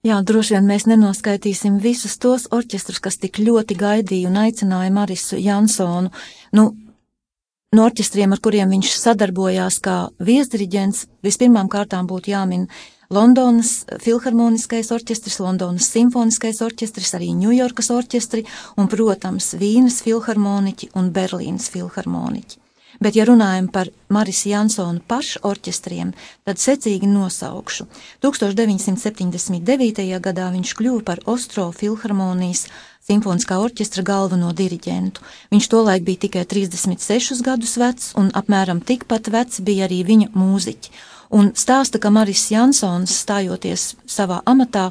Jā, 0.00 0.22
droši 0.24 0.54
vien 0.54 0.64
mēs 0.64 0.86
nenoskaitīsim 0.88 1.74
visus 1.84 2.14
tos 2.16 2.46
orķestrus, 2.56 3.02
kas 3.04 3.18
tik 3.20 3.36
ļoti 3.36 3.74
gaidīja 3.76 4.30
un 4.30 4.38
aicināja 4.40 4.92
Marisu 4.96 5.36
Jansonu. 5.36 6.08
Nu, 6.56 6.64
no 7.76 7.84
orķestriem, 7.84 8.32
ar 8.32 8.40
kuriem 8.40 8.72
viņš 8.72 8.94
sadarbojās 8.96 9.76
kā 9.84 9.96
viesdiriģents, 10.24 11.04
vispirmām 11.26 11.68
kārtām 11.68 12.08
būtu 12.08 12.32
jāmin 12.32 12.64
Londonas 13.12 13.74
filharmoniskais 14.00 14.88
orķestris, 14.96 15.36
Londonas 15.44 15.90
simfoniskais 15.92 16.62
orķestris, 16.64 17.12
arī 17.18 17.34
Ņujorkas 17.36 17.92
orķestri 17.92 18.46
un, 18.80 18.88
protams, 18.88 19.52
Vīnes 19.60 20.00
filharmoniķi 20.06 20.94
un 20.96 21.12
Berlīnas 21.12 21.68
filharmoniķi. 21.74 22.59
Bet, 23.00 23.16
ja 23.16 23.24
runājam 23.24 23.70
par 23.72 23.88
Maris 24.12 24.42
Jansonu 24.44 25.00
pašu 25.08 25.40
orķestriem, 25.48 26.10
tad 26.44 26.60
secīgi 26.60 27.08
nosaukšu. 27.08 27.86
1979. 28.20 30.04
gadā 30.20 30.50
viņš 30.52 30.72
kļuva 30.76 31.04
par 31.06 31.22
Ostro 31.24 31.70
filharmonijas 31.72 32.66
simfoniskā 33.08 33.56
orķestra 33.64 34.04
galveno 34.04 34.52
diriģentu. 34.52 35.24
Viņš 35.54 35.70
tolaik 35.72 36.04
bija 36.04 36.26
tikai 36.26 36.44
36 36.44 37.40
gadus 37.46 37.78
vecs, 37.80 38.12
un 38.20 38.28
apmēram 38.36 38.84
tikpat 38.84 39.32
vecs 39.32 39.64
bija 39.64 39.88
arī 39.88 40.02
viņa 40.04 40.34
mūziķi. 40.36 40.92
Un 41.30 41.52
stāsta, 41.54 42.00
ka 42.02 42.10
Maris 42.10 42.48
Jansons, 42.50 43.14
stājoties 43.22 43.94
savā 44.10 44.40
amatā, 44.50 44.88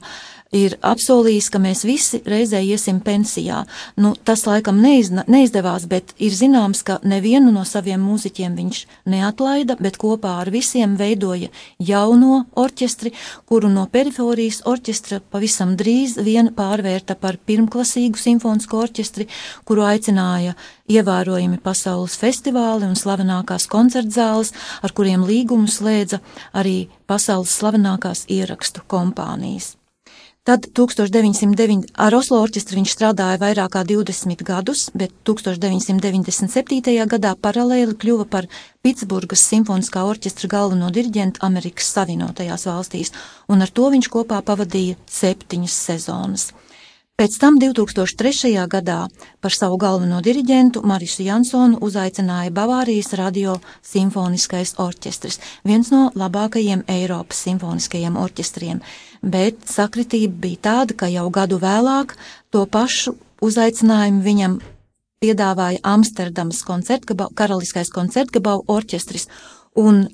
ir 0.55 0.75
apsolījis, 0.85 1.49
ka 1.53 1.62
mēs 1.62 1.83
visi 1.85 2.19
reizē 2.25 2.62
iesim 2.65 2.99
pensijā. 3.05 3.63
Nu, 3.99 4.15
tas 4.15 4.45
laikam 4.49 4.79
neizna, 4.81 5.23
neizdevās, 5.29 5.85
bet 5.89 6.13
ir 6.17 6.33
zināms, 6.33 6.81
ka 6.85 6.99
nevienu 7.03 7.53
no 7.53 7.65
saviem 7.67 8.01
mūziķiem 8.01 8.55
viņš 8.57 8.81
neatlaida, 9.09 9.77
bet 9.79 9.99
kopā 10.01 10.39
ar 10.43 10.51
visiem 10.53 10.95
veidoja 10.99 11.51
jauno 11.77 12.45
orķestri, 12.57 13.13
kuru 13.49 13.69
no 13.73 13.85
periforijas 13.91 14.63
orķestra 14.69 15.21
pavisam 15.31 15.75
drīz 15.77 16.17
vien 16.25 16.53
pārvērta 16.57 17.17
par 17.19 17.38
pirmklasīgu 17.45 18.17
simfonisko 18.17 18.83
orķestri, 18.85 19.29
kuru 19.69 19.85
aicināja 19.85 20.55
ievērojami 20.89 21.59
pasaules 21.62 22.17
festivāli 22.17 22.89
un 22.89 22.97
slavenākās 22.97 23.69
koncertzāles, 23.69 24.55
ar 24.81 24.95
kuriem 24.97 25.27
līgumu 25.29 25.69
slēdza 25.69 26.23
arī 26.57 26.88
pasaules 27.09 27.53
slavenākās 27.62 28.25
ierakstu 28.33 28.81
kompānijas. 28.89 29.79
Tad 30.49 30.65
1909. 30.73 31.91
ar 31.93 32.15
Oslo 32.17 32.39
orķestru 32.41 32.79
viņš 32.79 32.93
strādāja 32.95 33.38
vairāk 33.38 33.75
kā 33.75 33.83
20 33.85 34.39
gadus, 34.47 34.88
bet 34.97 35.12
1997. 35.29 36.95
gadā 37.12 37.35
paralēli 37.38 37.93
kļuva 38.01 38.25
par 38.25 38.47
Pitsburgas 38.81 39.43
simfoniskā 39.45 40.01
orķestra 40.09 40.49
galveno 40.49 40.89
diriģentu 40.95 41.43
Amerikas 41.45 41.91
Savienotajās 41.93 42.65
valstīs, 42.65 43.13
un 43.45 43.62
ar 43.62 43.69
to 43.69 43.91
viņš 43.93 44.09
kopā 44.15 44.41
pavadīja 44.47 44.97
septiņas 45.19 45.75
sezonas. 45.91 46.47
Pēc 47.19 47.33
tam 47.35 47.57
2003. 47.59 48.49
gadā 48.71 49.03
par 49.43 49.51
savu 49.51 49.77
galveno 49.77 50.21
diriģentu 50.23 50.81
Marisu 50.88 51.25
Jansonu 51.25 51.77
uzaicināja 51.83 52.49
Bavārijas 52.55 53.12
radio 53.19 53.57
simfoniskais 53.83 54.77
orķestris, 54.79 55.38
viens 55.67 55.91
no 55.91 56.05
labākajiem 56.15 56.85
Eiropas 56.88 57.41
simfoniskajiem 57.43 58.15
orķestriem, 58.17 58.79
bet 59.21 59.65
sakritība 59.69 60.41
bija 60.45 60.62
tāda, 60.67 60.95
ka 60.95 61.10
jau 61.12 61.27
gadu 61.34 61.60
vēlāk 61.62 62.15
to 62.53 62.65
pašu 62.65 63.15
uzaicinājumu 63.43 64.23
viņam 64.23 64.60
piedāvāja 65.19 65.82
Amsterdamas 65.84 66.62
koncertgabau, 66.67 67.29
karaliskais 67.36 67.91
koncertgabau 67.91 68.63
orķestris, 68.67 69.27
un 69.75 70.08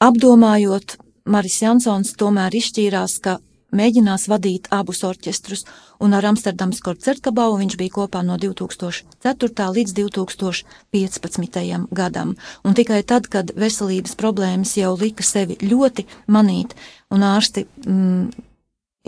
apdomājot, 0.00 0.96
Maris 1.28 1.60
Jansons 1.60 2.14
tomēr 2.16 2.54
izšķīrās, 2.56 3.18
ka 3.20 3.36
mēģinās 3.74 4.26
vadīt 4.30 4.68
abus 4.72 5.02
orķestrus, 5.04 5.64
un 6.00 6.14
ar 6.16 6.26
Amsterdamas 6.30 6.80
koncertkabalu 6.84 7.58
viņš 7.62 7.76
bija 7.80 7.94
kopā 7.98 8.22
no 8.24 8.38
2004. 8.40 9.68
līdz 9.76 9.94
2015. 9.98 11.86
gadam. 11.92 12.34
Un 12.64 12.76
tikai 12.78 13.02
tad, 13.02 13.28
kad 13.28 13.52
veselības 13.56 14.16
problēmas 14.20 14.76
jau 14.78 14.94
lika 15.00 15.26
sevi 15.26 15.58
ļoti 15.62 16.06
manīt, 16.28 16.74
un 17.12 17.26
ārsti 17.26 17.66
mm, 17.84 18.46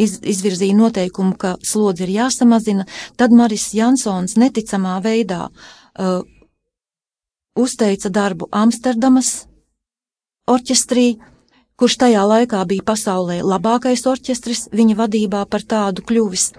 iz, 0.01 0.19
izvirzīja 0.35 0.77
noteikumu, 0.77 1.37
ka 1.41 1.57
slodzi 1.63 2.07
ir 2.07 2.15
jāsamazina, 2.19 2.87
tad 3.17 3.33
Maris 3.37 3.71
Jansons 3.77 4.37
neticamā 4.41 4.99
veidā 5.05 5.49
uh, 5.49 6.21
uzteica 7.59 8.13
darbu 8.13 8.49
Amsterdamas 8.53 9.47
orķestrī, 10.51 11.15
kurš 11.81 11.97
tajā 12.03 12.21
laikā 12.29 12.61
bija 12.69 12.85
pasaulē 12.85 13.39
labākais 13.41 14.03
orķestris, 14.05 14.67
viņa 14.77 14.97
vadībā 14.99 15.47
par 15.49 15.63
tādu 15.65 16.05
kļuvis, 16.05 16.51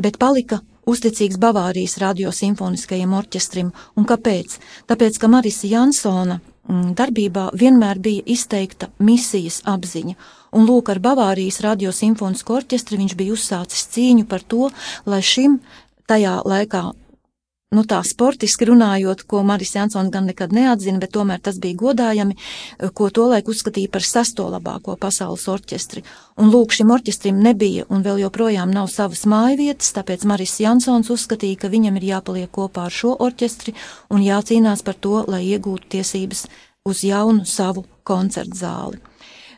bet 0.00 0.16
palika 0.22 0.62
uzticīgs 0.88 1.36
Bavārijas 1.42 1.98
radiosimfoniskajam 2.00 3.12
orķestrim. 3.18 3.68
Un 4.00 4.08
kāpēc? 4.08 4.56
Tāpēc, 4.88 5.18
ka 5.20 5.28
Marisa 5.28 5.68
Jansona 5.68 6.38
mm, 6.40 6.94
darbībā 6.96 7.50
vienmēr 7.52 8.00
bija 8.00 8.24
izteikta 8.34 8.88
misijas 8.98 9.60
apziņa. 9.68 10.16
Un 10.56 10.64
lūk, 10.68 10.88
ar 10.88 11.02
Bavārijas 11.04 11.60
radiosimfonisko 11.64 12.56
orķestri 12.62 13.00
viņš 13.02 13.16
bija 13.20 13.36
uzsācis 13.36 13.86
cīņu 13.92 14.24
par 14.32 14.40
to, 14.40 14.70
lai 15.04 15.20
šim 15.20 15.60
tajā 16.08 16.40
laikā 16.48 16.86
nu 17.72 17.84
tā 17.88 17.98
sportiski 18.06 18.66
runājot, 18.68 19.24
ko 19.28 19.42
Maris 19.46 19.74
Jansons 19.76 20.12
gan 20.12 20.28
nekad 20.28 20.52
neatzina, 20.54 21.00
bet 21.02 21.12
tomēr 21.16 21.40
tas 21.42 21.58
bija 21.62 21.78
godājami, 21.80 22.36
ko 22.94 23.08
tolaik 23.10 23.48
uzskatīja 23.48 23.90
par 23.92 24.06
sesto 24.06 24.48
labāko 24.52 24.96
pasaules 25.00 25.46
orķestri. 25.50 26.04
Un 26.40 26.52
lūk, 26.52 26.74
šim 26.76 26.92
orķestrim 26.94 27.40
nebija 27.42 27.86
un 27.92 28.04
vēl 28.06 28.22
joprojām 28.24 28.72
nav 28.72 28.90
savas 28.92 29.24
mājvietas, 29.28 29.92
tāpēc 29.96 30.26
Maris 30.28 30.58
Jansons 30.62 31.12
uzskatīja, 31.12 31.64
ka 31.64 31.72
viņam 31.72 32.00
ir 32.00 32.10
jāpaliek 32.14 32.52
kopā 32.52 32.88
ar 32.88 32.94
šo 32.94 33.16
orķestri 33.18 33.76
un 34.12 34.24
jācīnās 34.24 34.84
par 34.86 35.00
to, 35.00 35.22
lai 35.28 35.44
iegūtu 35.50 35.96
tiesības 35.96 36.46
uz 36.88 37.04
jaunu 37.06 37.46
savu 37.46 37.86
koncertu 38.04 38.58
zāli. 38.58 39.02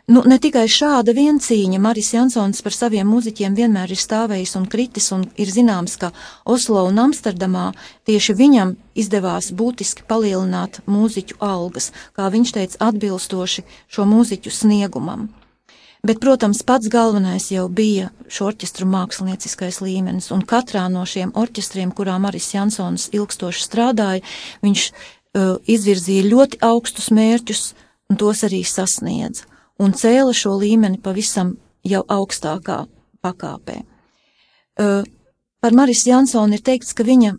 Nu, 0.05 0.21
ne 0.29 0.37
tikai 0.37 0.67
šāda 0.69 1.15
viencīņa, 1.17 1.79
Maris 1.81 2.11
Jansons 2.13 2.59
par 2.61 2.75
saviem 2.77 3.09
muzeķiem 3.09 3.55
vienmēr 3.57 3.95
ir 3.95 3.97
stāvējis 3.97 4.51
un 4.59 4.67
kritis, 4.69 5.07
un 5.17 5.23
ir 5.41 5.49
zināms, 5.49 5.95
ka 5.97 6.11
Oslo 6.45 6.83
un 6.85 7.01
Amsterdamā 7.01 7.71
tieši 8.05 8.35
viņam 8.37 8.75
izdevās 9.01 9.49
būtiski 9.57 10.05
palielināt 10.05 10.83
mūziķu 10.85 11.39
algas, 11.41 11.89
kā 12.13 12.27
viņš 12.35 12.53
teica, 12.53 12.81
atbilstoši 12.91 13.65
šo 13.89 14.05
mūziķu 14.11 14.53
sniegumam. 14.53 15.31
Bet, 16.05 16.21
protams, 16.21 16.61
pats 16.69 16.93
galvenais 16.93 17.49
jau 17.49 17.65
bija 17.73 18.11
šo 18.29 18.51
orķestru 18.51 18.85
mākslinieckais 18.93 19.81
līmenis, 19.81 20.29
un 20.37 20.45
katrā 20.45 20.85
no 20.93 21.07
šiem 21.09 21.33
orķestriem, 21.33 21.97
kurā 21.97 22.19
Maris 22.21 22.51
Jansons 22.53 23.09
ilgstoši 23.17 23.65
strādāja, 23.71 24.21
viņš 24.61 24.85
uh, 24.93 25.57
izvirzīja 25.65 26.29
ļoti 26.29 26.61
augstus 26.61 27.09
mērķus, 27.09 27.67
un 28.13 28.21
tos 28.21 28.45
arī 28.45 28.61
sasniedza 28.69 29.49
un 29.79 29.95
cēla 29.95 30.35
šo 30.37 30.57
līmeni 30.61 31.01
pavisam 31.03 31.55
jau 31.85 32.03
augstākā 32.09 32.85
pakāpē. 33.25 33.81
Uh, 34.75 35.05
par 35.61 35.73
Maris 35.73 36.05
Jansonu 36.07 36.59
ir 36.59 36.65
teikts, 36.65 36.95
ka 36.97 37.07
viņa, 37.07 37.35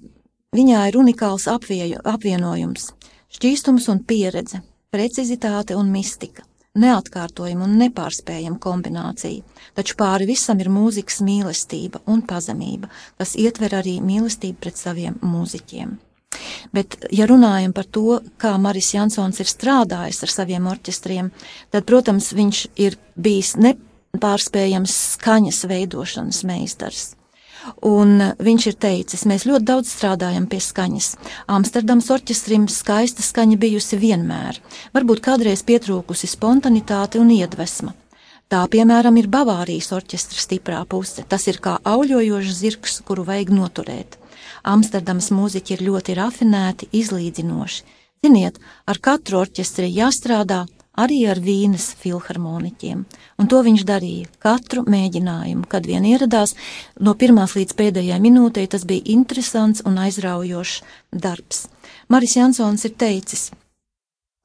viņā 0.56 0.88
ir 0.89 1.00
unikāls 1.00 1.48
apvieju, 1.52 2.02
apvienojums- 2.04 2.91
šķīstums 3.36 3.89
un 3.91 4.04
pieredze, 4.04 4.62
precizitāte 4.91 5.76
un 5.76 5.91
mistika, 5.91 6.43
neatkārtojama 6.76 7.63
un 7.63 7.78
nepārspējama 7.80 8.60
kombinācija, 8.60 9.43
taču 9.76 9.95
pāri 9.95 10.28
visam 10.28 10.60
ir 10.60 10.67
mūzikas 10.67 11.21
mīlestība 11.21 12.02
un 12.08 12.21
pazemība, 12.21 12.89
kas 13.17 13.36
ietver 13.36 13.69
arī 13.69 14.00
mīlestību 14.02 14.60
pret 14.60 14.78
saviem 14.78 15.19
mūziķiem. 15.21 15.98
Bet, 16.75 16.97
ja 17.13 17.27
runājam 17.29 17.73
par 17.75 17.88
to, 17.88 18.19
kā 18.41 18.55
Maris 18.59 18.93
Jansons 18.95 19.39
ir 19.39 19.49
strādājis 19.49 20.23
ar 20.25 20.33
saviem 20.33 20.67
orķestriem, 20.71 21.31
tad, 21.71 21.85
protams, 21.88 22.31
viņš 22.35 22.63
ir 22.81 22.97
bijis 23.15 23.55
nepārspējams 23.61 24.95
skaņas 25.15 25.61
veidošanas 25.71 26.41
meistars. 26.47 27.13
Un 27.85 28.19
viņš 28.45 28.65
ir 28.69 28.75
teicis, 28.77 29.25
mēs 29.25 29.47
ļoti 29.49 29.65
daudz 29.65 29.89
strādājam 29.89 30.45
pie 30.49 30.59
skaņas. 30.61 31.07
Amsterdams 31.49 32.11
orķestrim 32.13 32.67
skaista 32.69 33.25
skaņa 33.25 33.57
bijusi 33.61 33.97
vienmēr, 34.01 34.59
varbūt 34.93 35.23
kādreiz 35.25 35.65
pietrūkusi 35.65 36.29
spontanitāte 36.29 37.21
un 37.21 37.31
iedvesma. 37.33 37.95
Tā, 38.45 38.59
piemēram, 38.69 39.15
ir 39.17 39.31
Bavārijas 39.33 39.89
orķestra 39.95 40.38
stiprā 40.38 40.83
puse. 40.85 41.23
Tas 41.25 41.47
ir 41.49 41.57
kā 41.57 41.79
auļojošs 41.81 42.59
zirgs, 42.59 42.99
kuru 43.07 43.25
vajag 43.25 43.49
noturēt. 43.49 44.19
Amsterdamas 44.65 45.30
mūziķi 45.30 45.75
ir 45.75 45.84
ļoti 45.86 46.15
rafinēti, 46.17 46.89
izlīdzinoši. 46.97 47.84
Ziniet, 48.25 48.58
ar 48.89 48.97
katru 48.97 49.43
orķestri 49.43 49.91
jāstrādā 49.93 50.63
arī 50.97 51.19
ar 51.30 51.41
Vīnes 51.43 51.91
filharmoniķiem, 51.99 53.04
un 53.38 53.49
to 53.51 53.60
viņš 53.65 53.84
darīja 53.86 54.32
katru 54.41 54.86
mēģinājumu, 54.89 55.67
kad 55.69 55.86
vien 55.86 56.08
ieradās. 56.08 56.56
No 56.97 57.13
pirmās 57.19 57.54
līdz 57.60 57.75
pēdējai 57.78 58.17
minūtei 58.23 58.65
tas 58.71 58.88
bija 58.88 59.06
interesants 59.13 59.84
un 59.86 59.99
aizraujošs 60.01 60.82
darbs. 61.12 61.67
Maris 62.10 62.38
Jansons 62.39 62.88
ir 62.88 62.95
teicis, 62.97 63.49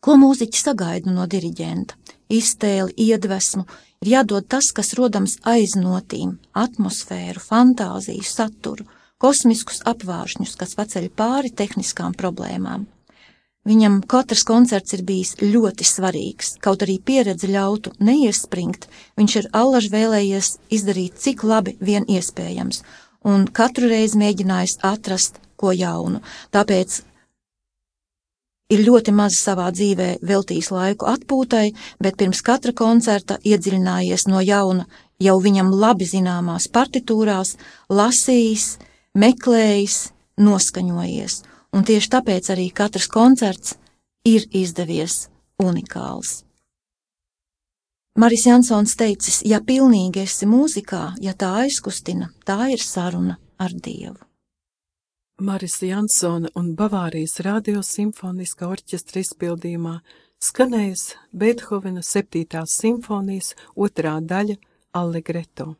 ko 0.04 0.18
mūziķi 0.20 0.64
sagaida 0.66 1.12
no 1.14 1.26
diriģenta- 1.30 1.96
iztēli, 2.40 2.92
iedvesmu, 3.09 3.66
ir 4.02 4.12
jādod 4.16 4.48
tas, 4.48 4.72
kas 4.72 4.94
rodams 4.94 5.38
aiz 5.44 5.76
notīm- 5.76 6.38
atmosfēru, 6.66 7.40
fantāziju, 7.40 8.24
saturu, 8.24 8.85
kosmiskus 9.20 9.83
apvāršņus, 9.88 10.56
kas 10.61 10.74
paceļ 10.78 11.11
pāri 11.16 11.52
tehniskām 11.52 12.16
problēmām. 12.16 12.87
Viņam 13.68 13.98
katrs 14.09 14.46
koncerts 14.48 14.94
ir 14.96 15.02
bijis 15.04 15.35
ļoti 15.40 15.85
svarīgs, 15.85 16.54
kaut 16.64 16.80
arī 16.87 16.96
pieredze 16.96 17.50
ļautu 17.50 17.92
neiespringt, 18.00 18.87
viņš 19.20 19.37
ir 19.37 19.50
allaž 19.52 19.90
vēlējies 19.92 20.54
izdarīt 20.72 21.20
cik 21.20 21.44
labi 21.44 21.76
vien 21.76 22.09
iespējams, 22.09 22.80
un 23.28 23.44
katru 23.52 23.92
reizi 23.92 24.16
mēģinājis 24.22 24.78
atrast 24.80 25.37
ko 25.61 25.74
jaunu. 25.76 26.22
Tāpēc 26.56 27.02
ir 28.72 28.85
ļoti 28.87 29.12
maz 29.12 29.37
savā 29.37 29.68
dzīvē 29.76 30.11
veltījis 30.24 30.72
laiku 30.72 31.11
atpūtai, 31.12 31.66
bet 32.00 32.16
pirms 32.16 32.40
katra 32.46 32.72
koncerta 32.72 33.37
iedziļinājies 33.44 34.24
no 34.33 34.40
jauna 34.40 34.88
jau 35.20 35.37
viņam 35.44 35.74
labi 35.76 36.09
zināmās 36.09 36.70
partitūrās, 36.72 37.59
lasījis, 37.92 38.78
meklējis, 39.18 40.12
noskaņojies, 40.40 41.42
un 41.74 41.84
tieši 41.86 42.12
tāpēc 42.14 42.52
arī 42.54 42.70
katrs 42.74 43.08
koncerts 43.10 43.76
ir 44.24 44.46
izdevies 44.50 45.28
unikāls. 45.62 46.44
Maris 48.18 48.44
Jansons 48.46 48.96
teicis, 48.98 49.40
ja 49.46 49.60
pilnīgi 49.62 50.24
esi 50.24 50.48
mūzikā, 50.50 51.14
ja 51.22 51.32
tā 51.32 51.52
aizkustina, 51.62 52.32
tā 52.44 52.72
ir 52.74 52.82
saruna 52.82 53.38
ar 53.58 53.72
Dievu. 53.72 54.18
Marisa 55.40 55.86
Jansona 55.86 56.50
un 56.58 56.74
Bavārijas 56.76 57.38
radio 57.46 57.80
simfoniskā 57.86 58.66
orķestra 58.68 59.22
izpildījumā 59.22 59.94
skanējas 60.42 61.14
Beethovena 61.32 62.02
7. 62.04 62.66
simfonijas 62.68 63.54
otrā 63.72 64.18
daļa 64.20 64.58
Allegretto. 65.00 65.76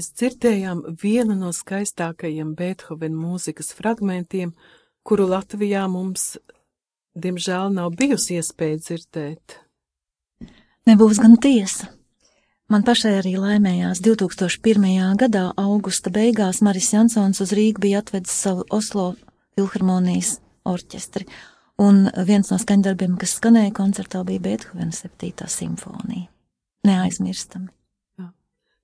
Mēs 0.00 0.14
dzirdējām 0.16 0.96
vienu 0.96 1.36
no 1.36 1.50
skaistākajiem 1.52 2.54
Beethovena 2.56 3.16
mūzikas 3.20 3.74
fragmentiem, 3.76 4.54
kuru 5.04 5.26
Latvijā 5.28 5.84
mums, 5.92 6.38
diemžēl, 7.14 7.74
nav 7.74 7.92
bijusi 7.98 8.38
iespēja 8.40 8.78
dzirdēt. 8.80 9.58
Nebūs 10.88 11.20
gan 11.20 11.36
tiesa. 11.36 11.90
Man 12.70 12.84
pašai 12.86 13.18
arī 13.18 13.34
laimējās 13.36 14.00
2001. 14.00 15.18
gadā, 15.20 15.50
augusta 15.58 16.08
beigās, 16.10 16.62
Maris 16.62 16.92
Jansons 16.94 17.42
uz 17.42 17.52
Rīgu 17.52 17.82
bija 17.82 18.00
atvedis 18.00 18.32
savu 18.32 18.64
Oslo 18.70 19.16
filharmonijas 19.58 20.38
orķestri, 20.64 21.26
un 21.82 22.06
viens 22.24 22.48
no 22.48 22.56
skaņdarbiem, 22.62 23.18
kas 23.20 23.36
skanēja 23.36 23.74
koncertā, 23.76 24.22
bija 24.24 24.46
Beethovena 24.46 24.94
7. 24.96 25.50
simfonija. 25.50 26.30
Neaizmirstami. 26.86 27.68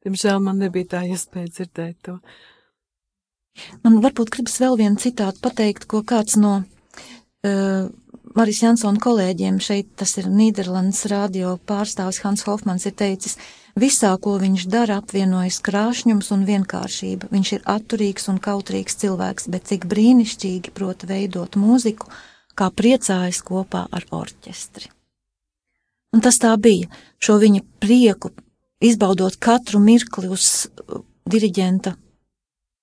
Diemžēl 0.07 0.39
man 0.39 0.61
nebija 0.63 0.93
tā 0.95 1.03
iespēja 1.11 1.51
dzirdēt 1.51 1.97
to. 2.07 2.21
Man 3.83 3.99
varbūt 4.05 4.31
gribas 4.31 4.61
vēl 4.63 4.77
vienu 4.79 5.01
citātu 5.03 5.43
pateikt, 5.43 5.89
ko 5.91 6.05
kāds 6.07 6.37
no 6.39 6.61
uh, 6.63 7.89
Maris 8.37 8.61
Jansona 8.63 9.03
kolēģiem 9.03 9.59
šeit, 9.65 9.89
tas 9.99 10.13
ir 10.21 10.29
Nīderlandes 10.31 11.07
radio 11.11 11.57
pārstāvis 11.67 12.21
Hans 12.23 12.47
Hofmans, 12.47 12.87
ir 12.87 12.95
teicis, 12.95 13.35
visā, 13.75 14.13
ko 14.23 14.37
viņš 14.39 14.69
dara, 14.71 15.01
apvienojas 15.03 15.59
krāšņums 15.67 16.31
un 16.37 16.47
vienkāršība. 16.53 17.33
Viņš 17.35 17.53
ir 17.57 17.67
atturīgs 17.75 18.31
un 18.31 18.39
kautrīgs 18.45 19.01
cilvēks, 19.03 19.51
bet 19.51 19.67
cik 19.73 19.91
brīnišķīgi 19.91 20.75
prot 20.77 21.03
veidot 21.11 21.59
mūziku, 21.59 22.13
kā 22.55 22.71
priecājas 22.71 23.43
kopā 23.43 23.89
ar 23.91 24.07
orķestri. 24.15 24.93
Un 26.15 26.23
tas 26.23 26.39
tā 26.41 26.55
bija, 26.61 26.93
šo 27.19 27.41
viņa 27.43 27.65
prieku 27.83 28.37
izbaudot 28.85 29.37
katru 29.41 29.81
mirkli 29.81 30.29
uz 30.33 30.66
uh, 30.66 31.01
diriģenta 31.27 31.97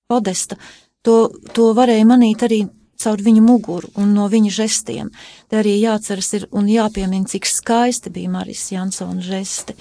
podesta, 0.10 0.58
to, 1.02 1.30
to 1.54 1.72
varēja 1.78 2.08
manīt 2.08 2.44
arī 2.46 2.64
caur 3.04 3.22
viņa 3.24 3.44
muguru 3.44 3.90
un 4.00 4.14
no 4.16 4.28
viņa 4.32 4.52
žestiem. 4.54 5.12
Te 5.50 5.60
arī 5.60 5.76
jāceras 5.82 6.32
ir 6.38 6.48
un 6.56 6.70
jāpiemina, 6.72 7.28
cik 7.30 7.48
skaisti 7.50 8.12
bija 8.14 8.32
Marijas 8.32 8.70
Jansona 8.72 9.24
žesti, 9.24 9.76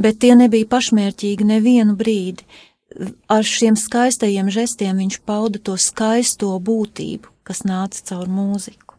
bet 0.00 0.20
tie 0.22 0.34
nebija 0.38 0.68
pašmērķīgi 0.70 1.48
nevienu 1.48 1.96
brīdi. 1.98 2.46
Ar 3.32 3.44
šiem 3.48 3.76
skaistajiem 3.80 4.50
žestiem 4.52 4.98
viņš 5.00 5.20
pauda 5.28 5.60
to 5.64 5.78
skaisto 5.80 6.52
būtību, 6.60 7.30
kas 7.46 7.64
nāca 7.68 8.02
caur 8.10 8.28
mūziku. 8.28 8.98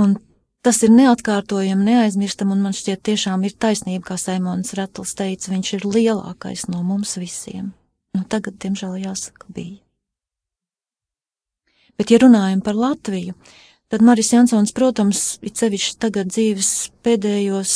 Un 0.00 0.16
Tas 0.62 0.78
ir 0.86 0.92
neatkārtojami, 0.94 1.88
neaizmirstam, 1.88 2.52
un 2.54 2.60
man 2.62 2.74
šķiet 2.76 3.00
tiešām 3.08 3.42
ir 3.48 3.56
taisnība, 3.58 4.12
kā 4.12 4.16
Saimons 4.20 4.76
Ratls 4.78 5.16
teica, 5.18 5.50
viņš 5.50 5.72
ir 5.78 5.86
lielākais 5.88 6.68
no 6.70 6.84
mums 6.86 7.16
visiem. 7.18 7.72
Nu, 8.14 8.22
tagad, 8.30 8.60
diemžēl, 8.62 9.00
jāsaka, 9.02 9.48
bija. 9.50 9.80
Bet, 11.98 12.12
ja 12.14 12.20
runājam 12.22 12.62
par 12.62 12.78
Latviju, 12.78 13.34
Tad 13.92 14.00
Maris 14.00 14.30
Jansons, 14.32 14.70
protams, 14.72 15.18
it 15.44 15.58
sevišķi 15.60 15.98
tagad 16.00 16.30
dzīves 16.32 16.68
pēdējos 17.04 17.72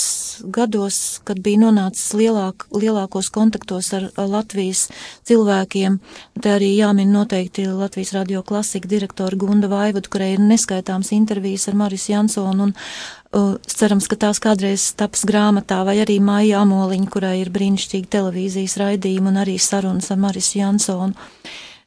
gados, 0.49 0.99
kad 1.29 1.43
bija 1.45 1.61
nonācis 1.67 2.15
lielāk, 2.17 2.65
lielākos 2.73 3.29
kontaktos 3.35 3.91
ar 3.93 4.07
Latvijas 4.17 4.87
cilvēkiem, 5.29 5.99
te 6.41 6.55
arī 6.55 6.71
jāmin 6.73 7.11
noteikti 7.13 7.67
Latvijas 7.69 8.15
radio 8.17 8.41
klasika 8.49 8.89
direktora 8.89 9.37
Gunda 9.37 9.69
Vaivodu, 9.69 10.09
kurai 10.15 10.31
ir 10.39 10.41
neskaitāms 10.41 11.11
intervijas 11.13 11.69
ar 11.69 11.77
Maris 11.77 12.07
Jansonu, 12.09 12.71
un 12.71 12.73
uh, 12.73 13.59
cerams, 13.69 14.09
ka 14.09 14.17
tās 14.23 14.41
kādreiz 14.41 14.87
taps 14.97 15.27
grāmatā, 15.29 15.83
vai 15.85 15.99
arī 16.01 16.17
Maija 16.25 16.63
Amoliņa, 16.65 17.11
kurai 17.13 17.35
ir 17.43 17.51
brīnišķīgi 17.53 18.09
televīzijas 18.17 18.79
raidījumi 18.81 19.35
un 19.35 19.37
arī 19.43 19.59
sarunas 19.61 20.09
ar 20.17 20.25
Maris 20.25 20.49
Jansonu. 20.57 21.13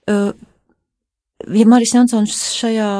Uh, 0.06 0.38
ja 1.50 1.66
Maris 1.74 1.96
Jansons 1.98 2.44
šajā 2.60 2.92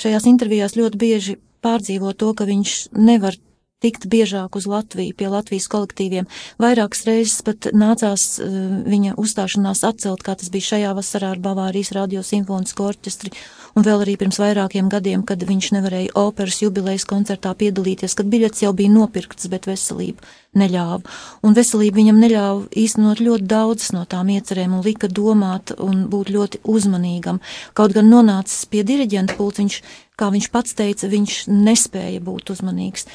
šajās 0.00 0.26
intervijās 0.30 0.76
ļoti 0.78 1.00
bieži 1.00 1.36
pārdzīvo 1.64 2.14
to, 2.16 2.32
ka 2.36 2.46
viņš 2.48 2.76
nevar 2.96 3.36
tikt 3.80 4.06
biežāk 4.12 4.56
uz 4.58 4.68
Latviju, 4.70 5.16
pie 5.16 5.30
Latvijas 5.32 5.68
kolektīviem. 5.72 6.28
Vairākas 6.60 7.06
reizes 7.08 7.40
pat 7.46 7.70
nācās 7.72 8.26
uh, 8.42 8.50
viņa 8.86 9.16
uzstāšanās 9.20 9.84
atcelt, 9.88 10.24
kā 10.26 10.36
tas 10.38 10.52
bija 10.52 10.74
šajā 10.74 10.92
vasarā 10.98 11.32
ar 11.34 11.40
Bavārijas 11.42 11.94
radio 11.96 12.24
simfonisko 12.26 12.90
orķestri, 12.90 13.32
un 13.78 13.86
vēl 13.86 14.04
arī 14.04 14.18
pirms 14.20 14.40
vairākiem 14.42 14.90
gadiem, 14.92 15.24
kad 15.26 15.42
viņš 15.46 15.72
nevarēja 15.78 16.14
operas 16.20 16.60
jubilejas 16.62 17.08
koncertā 17.08 17.54
piedalīties, 17.56 18.16
kad 18.18 18.28
biļets 18.30 18.64
jau 18.66 18.74
bija 18.76 18.92
nopirkts, 18.92 19.48
bet 19.52 19.68
veselība 19.70 20.28
neļāva. 20.58 21.00
Un 21.46 21.56
veselība 21.56 22.00
viņam 22.00 22.20
neļāva 22.20 22.68
īstenot 22.82 23.22
ļoti 23.22 23.48
daudzas 23.48 23.94
no 23.94 24.04
tām 24.10 24.32
iecerēm 24.34 24.74
un 24.76 24.84
lika 24.84 25.08
domāt 25.08 25.72
un 25.78 26.06
būt 26.10 26.32
ļoti 26.34 26.62
uzmanīgam. 26.68 27.40
Kaut 27.78 27.94
gan 27.96 28.10
nonācis 28.10 28.66
pie 28.70 28.82
diriģenta 28.86 29.38
pults, 29.38 29.62
viņš, 29.62 29.80
kā 30.18 30.30
viņš 30.34 30.50
pats 30.52 30.74
teica, 30.78 31.10
viņš 31.10 31.44
nespēja 31.50 32.22
būt 32.24 32.52
uzmanīgs 32.56 33.06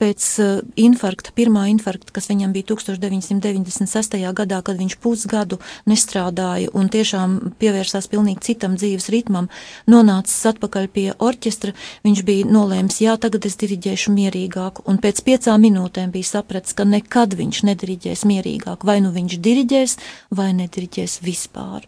pēc 0.00 0.26
uh, 0.42 0.60
infarkta, 0.76 1.32
pirmā 1.36 1.66
infarkta, 1.72 2.12
kas 2.14 2.28
viņam 2.30 2.52
bija 2.54 2.68
1996. 2.72 4.16
gadā, 4.36 4.60
kad 4.64 4.78
viņš 4.80 4.96
pusgadu 5.02 5.58
nestrādāja 5.88 6.72
un 6.76 6.90
tiešām 6.92 7.36
pievērsās 7.60 8.08
pilnīgi 8.12 8.44
citam 8.50 8.76
dzīves 8.76 9.08
ritmam, 9.14 9.50
nonācis 9.90 10.48
atpakaļ 10.52 10.88
pie 10.92 11.06
orķestra, 11.16 11.74
viņš 12.06 12.24
bija 12.28 12.48
nolēms, 12.50 13.00
jā, 13.04 13.16
tagad 13.20 13.48
es 13.48 13.58
diriģēšu 13.62 14.14
mierīgāk, 14.16 14.82
un 14.86 15.00
pēc 15.02 15.22
piecām 15.26 15.64
minūtēm 15.64 16.12
bija 16.14 16.32
sapratis, 16.36 16.76
ka 16.76 16.88
nekad 16.88 17.36
viņš 17.38 17.62
nediriģēs 17.70 18.26
mierīgāk, 18.28 18.84
vai 18.84 19.00
nu 19.04 19.14
viņš 19.16 19.38
diriģēs, 19.42 19.96
vai 20.36 20.52
nediriģēs 20.60 21.20
vispār. 21.24 21.86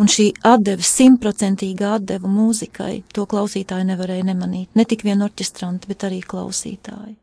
Un 0.00 0.08
šī 0.08 0.30
atdeve, 0.48 0.80
simtprocentīga 0.86 1.96
atdeva 1.98 2.28
mūzikai, 2.30 3.02
to 3.12 3.26
klausītāji 3.28 3.84
nevarēja 3.90 4.30
nemanīt. 4.30 4.70
Ne 4.72 4.86
tik 4.88 5.04
vien 5.04 5.20
orķestranti, 5.26 5.90
bet 5.90 6.06
arī 6.08 6.22
klausītāji. 6.24 7.18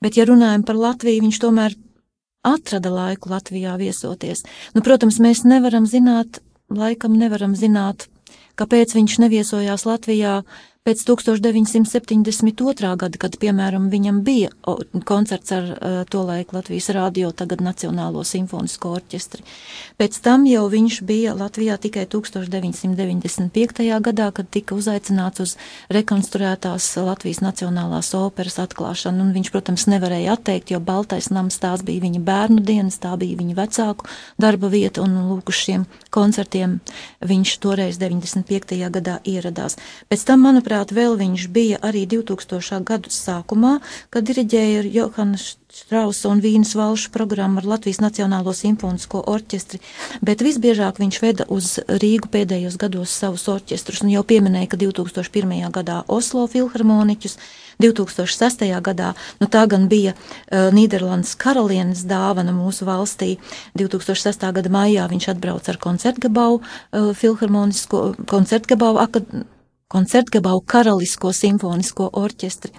Bet, 0.00 0.16
ja 0.16 0.24
runājam 0.28 0.64
par 0.64 0.78
Latviju, 0.80 1.26
viņš 1.26 1.40
tomēr 1.42 1.76
atrada 2.46 2.92
laiku 2.92 3.28
Latvijā 3.32 3.74
viesoties. 3.80 4.46
Nu, 4.74 4.80
protams, 4.84 5.20
mēs 5.20 5.44
nevaram 5.44 5.84
zināt, 5.88 6.40
laikam 6.72 7.18
nevaram 7.20 7.52
zināt, 7.58 8.08
kāpēc 8.56 8.94
viņš 8.96 9.18
neviesojās 9.26 9.84
Latvijā 9.88 10.40
pēc 10.80 11.02
1972. 11.04 12.96
gada, 12.96 13.18
kad, 13.20 13.34
piemēram, 13.36 13.90
viņam 13.92 14.22
bija 14.24 14.48
koncerts 15.04 15.52
ar 15.52 15.66
uh, 15.68 15.96
to 16.08 16.22
laiku 16.24 16.56
Latvijas 16.56 16.88
rādio, 16.96 17.28
tagad 17.36 17.60
Nacionālo 17.60 18.22
simfonisko 18.24 18.94
orķestri. 18.96 19.44
Pēc 20.00 20.16
tam 20.24 20.46
jau 20.48 20.62
viņš 20.72 21.02
bija 21.04 21.34
Latvijā 21.36 21.76
tikai 21.76 22.06
1995. 22.08 23.84
gadā, 24.06 24.30
kad 24.32 24.48
tika 24.48 24.72
uzaicināts 24.78 25.44
uz 25.44 25.52
rekonstruētās 25.92 26.88
Latvijas 27.04 27.42
Nacionālās 27.44 28.14
operas 28.16 28.56
atklāšanu, 28.64 29.20
un 29.26 29.36
viņš, 29.36 29.52
protams, 29.52 29.84
nevarēja 29.92 30.38
atteikt, 30.38 30.72
jo 30.72 30.80
Baltais 30.80 31.28
nams 31.28 31.60
tās 31.60 31.84
bija 31.84 32.06
viņa 32.06 32.24
bērnu 32.24 32.64
dienas, 32.64 32.96
tā 33.04 33.12
bija 33.20 33.36
viņa 33.36 33.58
vecāku 33.60 34.08
darba 34.40 34.72
vieta, 34.72 35.04
un 35.04 35.28
lūk, 35.28 35.52
uz 35.52 35.60
šiem 35.60 35.84
koncertiem 36.08 36.80
viņš 37.20 37.54
toreiz 37.60 38.00
95. 38.00 38.80
gadā 38.96 39.20
ieradās. 39.28 39.76
Pēc 40.08 40.24
tam, 40.24 40.48
manuprāt, 40.48 40.69
manuprāt, 40.70 40.92
vēl 40.94 41.16
viņš 41.18 41.48
bija 41.50 41.78
arī 41.82 42.06
2000. 42.06 42.84
gadu 42.84 43.10
sākumā, 43.10 43.80
kad 44.10 44.24
diriģēja 44.24 44.84
Johana 44.86 45.36
Strausa 45.36 46.28
un 46.28 46.40
Vīnas 46.40 46.74
valšu 46.74 47.10
programmu 47.10 47.58
ar 47.58 47.66
Latvijas 47.66 48.00
Nacionālo 48.00 48.52
simfonisko 48.54 49.22
orķestri, 49.26 49.80
bet 50.22 50.42
visbiežāk 50.42 50.98
viņš 50.98 51.20
veda 51.22 51.44
uz 51.48 51.78
Rīgu 51.88 52.28
pēdējos 52.30 52.76
gados 52.76 53.10
savus 53.10 53.48
orķestrus, 53.48 54.02
un 54.02 54.10
jau 54.10 54.22
pieminēja, 54.22 54.70
ka 54.70 54.76
2001. 54.76 55.70
gadā 55.70 56.04
Oslo 56.08 56.46
filharmoniķus, 56.46 57.38
2006. 57.80 58.66
gadā, 58.82 59.14
nu 59.40 59.46
tā 59.46 59.66
gan 59.66 59.88
bija 59.88 60.14
uh, 60.14 60.70
Nīderlandes 60.74 61.34
karalienes 61.34 62.04
dāvana 62.04 62.52
mūsu 62.52 62.84
valstī. 62.86 63.38
2006. 63.78 64.50
gada 64.52 64.70
maijā 64.70 65.06
viņš 65.10 65.30
atbrauca 65.34 65.72
ar 65.72 65.80
koncertgabau 65.80 66.60
uh, 66.60 67.14
filharmonisko 67.14 68.12
koncertgabau 68.28 68.98
akadēmiju 69.00 69.59
koncertgabalu 69.90 70.62
Karalisko 70.66 71.32
simfonisko 71.34 72.10
orķestri. 72.20 72.72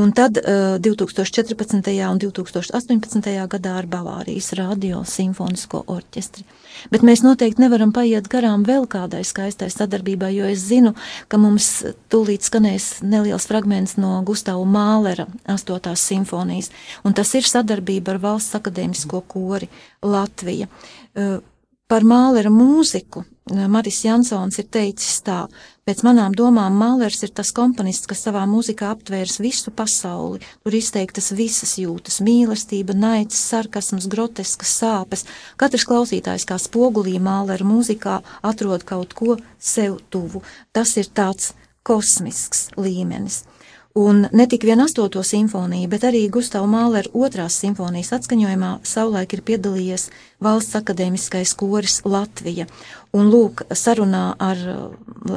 Un 0.00 0.08
tad 0.16 0.38
uh, 0.40 0.78
2014. 0.80 1.90
un 2.08 2.20
2018. 2.20 3.26
gadā 3.52 3.74
ar 3.76 3.88
Bavārijas 3.92 4.54
radio 4.56 5.02
simfonisko 5.04 5.82
orķestri. 5.92 6.46
Bet 6.88 7.04
mēs 7.04 7.20
noteikti 7.20 7.60
nevaram 7.60 7.92
paiet 7.92 8.30
garām 8.32 8.64
vēl 8.64 8.86
kādai 8.88 9.20
skaistai 9.28 9.68
sadarbībai, 9.68 10.30
jo 10.32 10.48
es 10.48 10.64
zinu, 10.64 10.94
ka 11.28 11.36
mums 11.36 11.68
tūlīt 12.08 12.48
skanēs 12.48 13.02
neliels 13.04 13.44
fragments 13.50 13.98
no 14.00 14.14
Gustava 14.24 14.64
Mālera 14.64 15.28
8. 15.44 15.92
simfonijas, 16.00 16.72
un 17.04 17.12
tas 17.12 17.34
ir 17.36 17.44
sadarbība 17.44 18.16
ar 18.16 18.24
Valsts 18.24 18.56
akadēmisko 18.62 19.24
kori 19.28 19.68
Latvija. 20.00 20.72
Uh, 21.12 21.42
Par 21.92 22.06
Mālera 22.08 22.48
mūziku 22.48 23.20
eh, 23.20 23.31
Maris 23.50 24.04
Jansons 24.04 24.60
ir 24.62 24.68
teicis 24.70 25.16
tā, 25.26 25.48
pēc 25.82 26.04
manām 26.06 26.34
domām 26.38 26.76
Mālers 26.78 27.24
ir 27.26 27.32
tas 27.34 27.50
komponists, 27.50 28.06
kas 28.06 28.22
savā 28.22 28.44
mūzikā 28.46 28.92
aptvērs 28.94 29.40
visu 29.42 29.72
pasauli, 29.74 30.38
tur 30.62 30.76
izteiktas 30.78 31.32
visas 31.34 31.74
jūtas- 31.74 32.20
mīlestība, 32.26 32.94
naids, 32.94 33.34
sarkasms, 33.34 34.06
groteskas 34.06 34.70
sāpes. 34.78 35.26
Katrs 35.56 35.84
klausītājs 35.84 36.46
kā 36.46 36.54
spogulī 36.54 37.18
Mālera 37.18 37.66
mūzikā 37.66 38.22
atrod 38.44 38.84
kaut 38.84 39.12
ko 39.14 39.36
sev 39.58 39.98
tuvu. 40.08 40.42
Tas 40.72 40.96
ir 40.96 41.06
tāds 41.06 41.52
kosmisks 41.82 42.70
līmenis. 42.76 43.42
Un 43.94 44.26
ne 44.32 44.46
tik 44.48 44.62
vien 44.64 44.80
astoto 44.80 45.20
simfoniju, 45.20 45.88
bet 45.92 46.06
arī 46.08 46.22
Gustavu 46.32 46.64
Māleru 46.72 47.10
otrās 47.26 47.58
simfonijas 47.60 48.14
atskaņojumā 48.16 48.70
savulaik 48.88 49.34
ir 49.36 49.42
piedalījies 49.44 50.06
Valsts 50.40 50.78
akadēmiskais 50.80 51.52
koris 51.60 51.98
Latvija. 52.08 52.64
Un 53.12 53.28
lūk, 53.28 53.66
sarunā 53.76 54.22
ar 54.40 54.62
uh, 54.72 54.86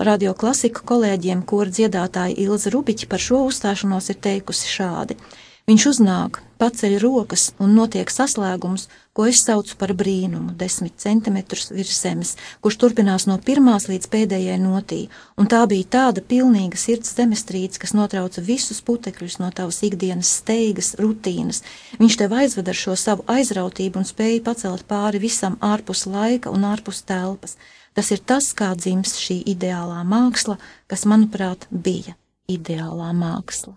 radio 0.07 0.31
klasiku 0.39 0.85
kolēģiem, 0.87 1.43
kora 1.43 1.67
dziedātāja 1.67 2.37
Ilza 2.45 2.71
Rubiķa 2.71 3.11
par 3.11 3.19
šo 3.19 3.41
uzstāšanos 3.49 4.07
ir 4.13 4.21
teikusi 4.23 4.71
šādi. 4.71 5.19
Viņš 5.65 5.83
uznāk, 5.89 6.43
paceļ 6.61 6.99
rokas 7.01 7.47
un 7.57 7.71
notiek 7.73 8.11
saslēgums, 8.13 8.83
ko 9.17 9.23
es 9.25 9.39
saucu 9.41 9.73
par 9.79 9.95
brīnumu, 9.97 10.51
desmit 10.59 10.93
centimetrus 11.01 11.71
virs 11.73 12.01
zemes, 12.03 12.35
kurš 12.61 12.75
turpinās 12.83 13.23
no 13.25 13.39
pirmās 13.41 13.87
līdz 13.89 14.05
pēdējai 14.13 14.59
notī, 14.61 14.99
un 15.41 15.47
tā 15.49 15.63
bija 15.71 15.87
tāda 15.95 16.21
pilnīga 16.21 16.77
sirds 16.77 17.15
zemestrīce, 17.17 17.79
kas 17.81 17.95
notrauca 17.97 18.43
visus 18.45 18.83
putekļus 18.85 19.39
no 19.41 19.49
tavas 19.57 19.81
ikdienas 19.87 20.35
steigas, 20.43 20.91
rutīnas. 21.01 21.63
Viņš 21.97 22.17
tev 22.19 22.35
aizved 22.37 22.69
ar 22.69 22.77
šo 22.77 22.93
savu 22.93 23.25
aizrautību 23.25 24.03
un 24.03 24.05
spēja 24.05 24.43
pacelt 24.45 24.85
pāri 24.91 25.23
visam 25.23 25.55
ārpus 25.65 26.05
laika 26.05 26.53
un 26.53 26.67
ārpus 26.69 27.01
telpas. 27.09 27.57
Tas 27.97 28.11
ir 28.13 28.21
tas, 28.21 28.51
kā 28.53 28.69
dzims 28.77 29.15
šī 29.17 29.39
ideālā 29.55 30.03
māksla, 30.05 30.59
kas, 30.85 31.07
manuprāt, 31.09 31.65
bija 31.71 32.13
ideālā 32.53 33.09
māksla. 33.17 33.73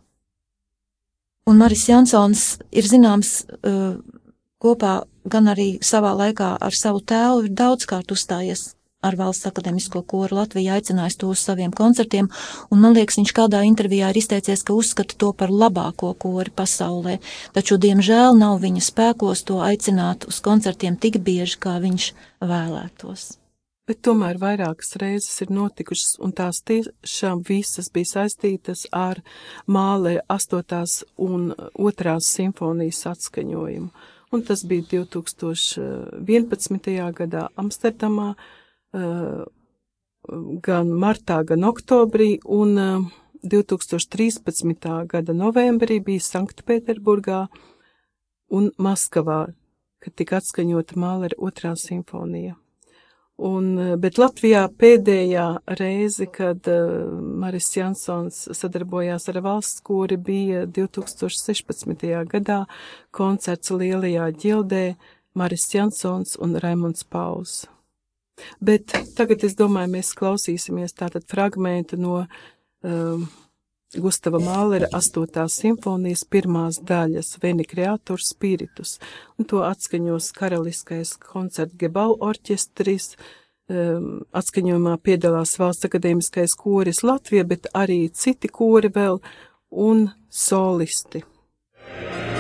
Un 1.49 1.57
Maris 1.57 1.87
Jansons 1.89 2.59
ir 2.77 2.85
zināms 2.85 3.47
uh, 3.49 3.95
kopā 4.61 4.99
gan 5.25 5.49
arī 5.49 5.79
savā 5.81 6.11
laikā 6.19 6.57
ar 6.61 6.77
savu 6.77 7.01
tēlu 7.01 7.47
ir 7.47 7.55
daudzkārt 7.57 8.13
uzstājies 8.13 8.75
ar 9.01 9.17
valsts 9.17 9.47
akademisko 9.47 10.03
koru 10.11 10.41
Latviju, 10.41 10.73
aicinājis 10.75 11.17
to 11.21 11.31
uz 11.33 11.41
saviem 11.47 11.73
koncertiem, 11.73 12.29
un 12.75 12.83
man 12.83 12.97
liekas, 12.99 13.21
viņš 13.21 13.35
kādā 13.37 13.63
intervijā 13.65 14.11
ir 14.11 14.21
izteicies, 14.21 14.67
ka 14.67 14.75
uzskata 14.75 15.17
to 15.17 15.33
par 15.33 15.55
labāko 15.55 16.13
kori 16.19 16.51
pasaulē, 16.51 17.21
taču, 17.55 17.79
diemžēl, 17.79 18.35
nav 18.37 18.59
viņa 18.67 18.85
spēkos 18.91 19.47
to 19.49 19.63
aicināt 19.65 20.27
uz 20.29 20.43
koncertiem 20.45 20.99
tik 20.99 21.23
bieži, 21.23 21.61
kā 21.63 21.79
viņš 21.85 22.15
vēlētos 22.43 23.38
bet 23.89 24.03
tomēr 24.05 24.37
vairākas 24.41 24.97
reizes 25.01 25.41
ir 25.43 25.49
notikušas, 25.55 26.19
un 26.25 26.31
tās 26.37 26.57
tiešām 26.69 27.37
visas 27.49 27.87
bija 27.95 28.07
saistītas 28.13 28.81
ar 28.93 29.17
mālē 29.67 30.15
astotās 30.29 31.05
un 31.17 31.55
otrās 31.75 32.25
simfonijas 32.37 33.07
atskaņojumu. 33.15 33.91
Un 34.29 34.39
tas 34.45 34.61
bija 34.69 34.83
2011. 34.93 37.13
gadā 37.17 37.49
Amsterdamā, 37.57 38.35
gan 40.69 40.87
martā, 40.93 41.41
gan 41.45 41.65
oktobrī, 41.65 42.39
un 42.45 43.09
2013. 43.43 44.85
Eh, 44.85 45.07
gada 45.07 45.33
novembrī 45.33 46.01
bija 46.05 46.21
Sanktpēterburgā 46.21 47.47
un 48.51 48.71
Maskavā, 48.79 49.47
kad 50.03 50.15
tika 50.15 50.41
atskaņota 50.41 50.97
Mālera 50.97 51.39
otrā 51.39 51.77
simfonija. 51.77 52.57
Un, 53.39 53.79
eh, 53.79 53.95
bet 54.03 54.19
Latvijā 54.19 54.65
pēdējā 54.67 55.47
reize, 55.79 56.27
kad 56.27 56.67
uh, 56.67 57.07
Maris 57.39 57.71
Jansons 57.77 58.49
sadarbojās 58.59 59.29
ar 59.31 59.39
valsts 59.45 59.85
kori, 59.87 60.19
bija 60.19 60.65
2016. 60.67 62.03
gadā 62.33 62.65
koncerts 63.15 63.71
Lielajā 63.71 64.27
ģildē 64.43 64.83
Maris 65.39 65.69
Jansons 65.71 66.35
un 66.43 66.59
Raimonds 66.59 67.07
Pauls. 67.07 67.69
Bet 68.59 68.91
tagad 69.15 69.47
es 69.47 69.55
domāju, 69.59 69.95
mēs 69.95 70.11
klausīsimies 70.19 70.99
tātad 70.99 71.23
fragmentu 71.31 71.99
no 71.99 72.25
um, 72.83 73.29
Gustava 73.97 74.37
Mālera 74.37 74.85
8. 74.93 75.47
simfonijas 75.49 76.27
pirmās 76.29 76.77
daļas 76.85 77.39
Veni 77.41 77.65
Creator 77.65 78.21
Spiritus, 78.21 78.99
un 79.41 79.49
to 79.49 79.63
atskaņos 79.65 80.29
karaliskais 80.37 81.15
koncerta 81.23 81.79
Gebau 81.81 82.19
orķestris, 82.21 83.15
um, 83.73 84.27
atskaņojumā 84.37 84.99
piedalās 85.01 85.57
Valsts 85.57 85.89
akadēmiskais 85.89 86.53
koris 86.61 87.01
Latvija, 87.01 87.49
bet 87.49 87.71
arī 87.73 88.03
citi 88.13 88.53
kori 88.53 88.93
vēl 88.93 89.23
un 89.73 90.11
solisti. 90.29 91.25
Mēs 91.89 92.38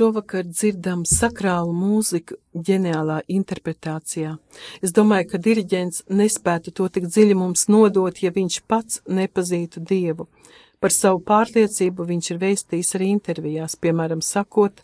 šovakar 0.00 0.46
dzirdam 0.48 1.02
sakrālu 1.04 1.74
mūziku 1.76 2.38
ģeniālā 2.56 3.18
interpretācijā. 3.28 4.30
Es 4.80 4.94
domāju, 4.96 5.26
ka 5.32 5.40
diriģents 5.44 6.06
nespētu 6.08 6.72
to 6.72 6.86
tik 6.88 7.10
dziļi 7.10 7.36
mums 7.36 7.66
nodot, 7.68 8.22
ja 8.24 8.32
viņš 8.32 8.62
pats 8.70 9.02
nepazītu 9.04 9.82
Dievu. 9.84 10.30
Par 10.80 10.94
savu 10.94 11.20
pārliecību 11.28 12.06
viņš 12.08 12.30
ir 12.32 12.40
vēstījis 12.40 12.94
arī 12.96 13.10
intervijās, 13.12 13.76
piemēram, 13.76 14.22
sakot, 14.24 14.80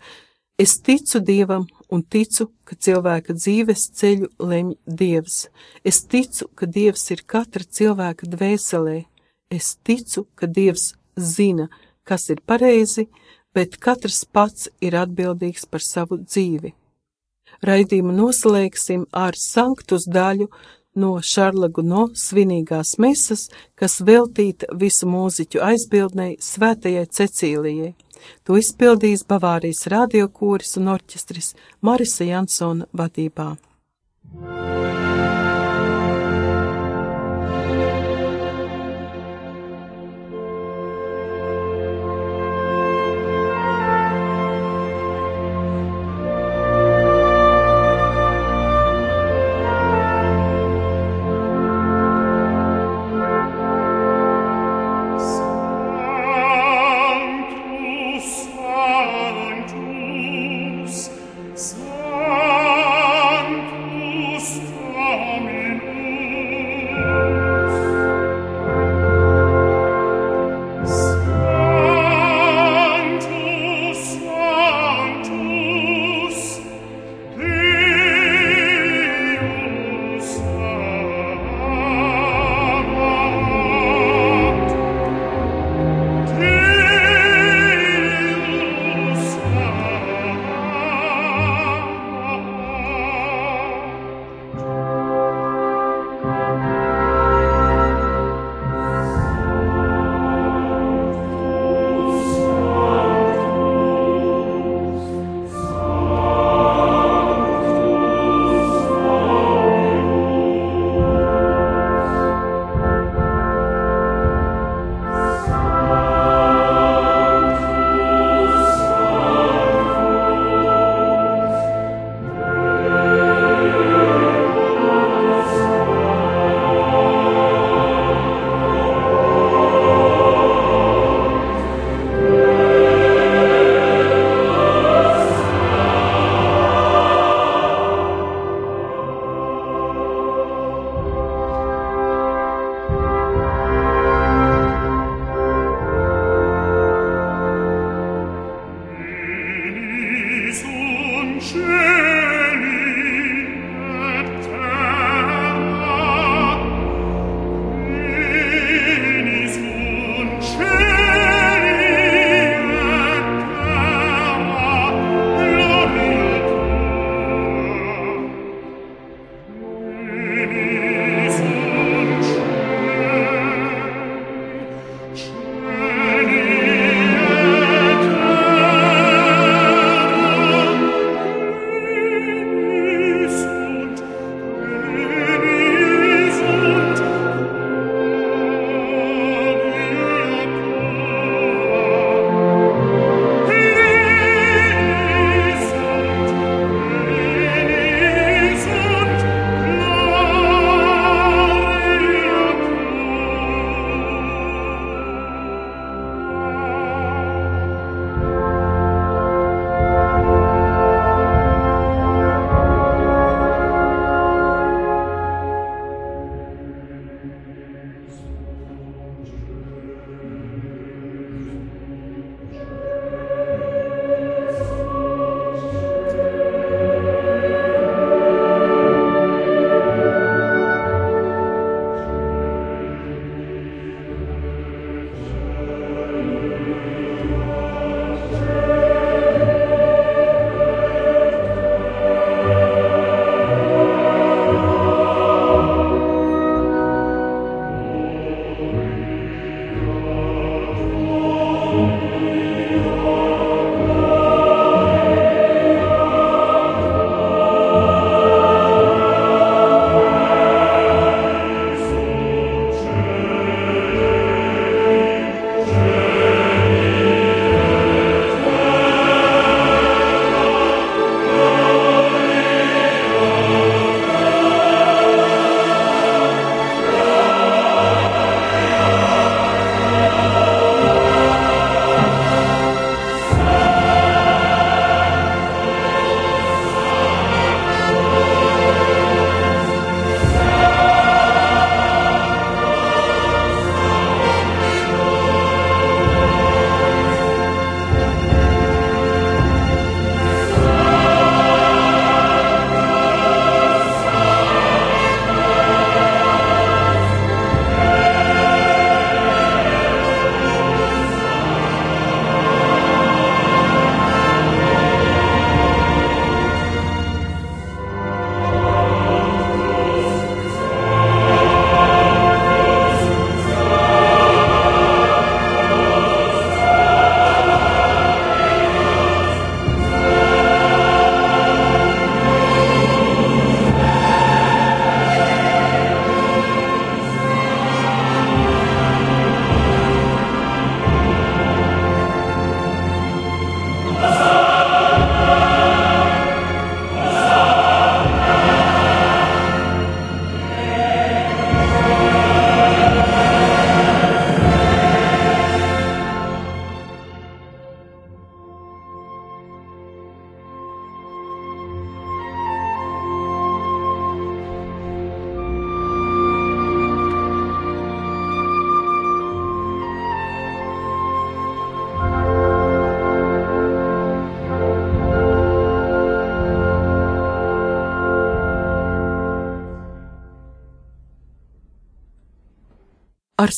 es 0.60 0.76
ticu 0.84 1.22
Dievam 1.24 1.64
un 1.88 2.04
ticu, 2.04 2.50
ka 2.68 2.76
cilvēka 2.76 3.38
dzīves 3.40 3.88
ceļu 3.96 4.28
lemj 4.36 4.76
Dievs. 4.84 5.46
Es 5.80 6.02
ticu, 6.04 6.50
ka 6.52 6.68
Dievs 6.68 7.08
ir 7.16 7.24
katra 7.24 7.64
cilvēka 7.64 8.28
dvēselē. 8.36 8.98
Es 9.48 9.78
ticu, 9.80 10.26
ka 10.36 10.44
Dievs 10.44 10.90
zina, 11.16 11.70
kas 12.04 12.28
ir 12.28 12.44
pareizi, 12.44 13.08
bet 13.57 13.78
katrs 13.80 14.24
pats 14.28 14.68
ir 14.84 14.96
atbildīgs 15.00 15.64
par 15.70 15.84
savu 15.84 16.20
dzīvi. 16.20 16.74
Raidījumu 17.64 18.12
noslēgsim 18.12 19.07
ar 19.16 19.38
sanktus 19.40 20.04
daļu 20.12 20.50
no 21.00 21.12
Šarlagu 21.24 21.84
no 21.84 22.07
svinīgās 22.16 22.96
mesas, 23.00 23.46
kas 23.80 24.00
veltīta 24.04 24.68
visu 24.82 25.09
mūziķu 25.09 25.62
aizbildnei 25.70 26.36
svētajai 26.40 27.07
Cecīlijai. 27.18 27.94
To 28.44 28.57
izpildīs 28.61 29.24
Bavārijas 29.28 29.86
radiokūris 29.92 30.76
un 30.80 30.92
orķestris 30.96 31.54
Marisa 31.80 32.28
Jansona 32.28 32.88
vadībā. 32.96 33.54
Thank 34.36 35.00
you. 35.00 35.05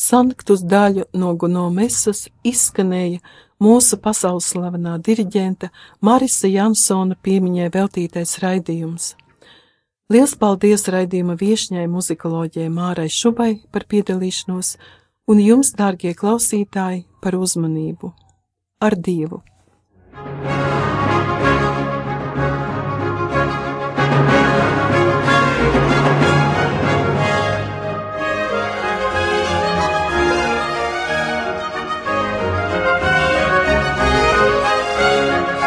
Sanktus 0.08 0.64
daļu 0.64 1.06
no 1.20 1.34
Gunomesas 1.36 2.26
izskanēja 2.46 3.20
mūsu 3.62 3.98
pasaules 4.02 4.48
slavenā 4.52 4.96
diriģenta 5.04 5.70
Marisa 6.00 6.50
Jansona 6.50 7.18
piemiņai 7.22 7.72
veltītais 7.74 8.38
raidījums. 8.42 9.14
Liels 10.08 10.32
paldies 10.40 10.86
raidījuma 10.88 11.36
viešņai 11.36 11.84
muzikoloģijai 11.92 12.70
Mārai 12.72 13.10
Šubai 13.12 13.50
par 13.72 13.84
piedalīšanos 13.90 14.76
un 15.28 15.42
jums, 15.44 15.74
dārgie 15.76 16.14
klausītāji, 16.16 17.04
par 17.20 17.36
uzmanību. 17.36 18.14
Ar 18.80 18.96
Dievu! 18.96 19.42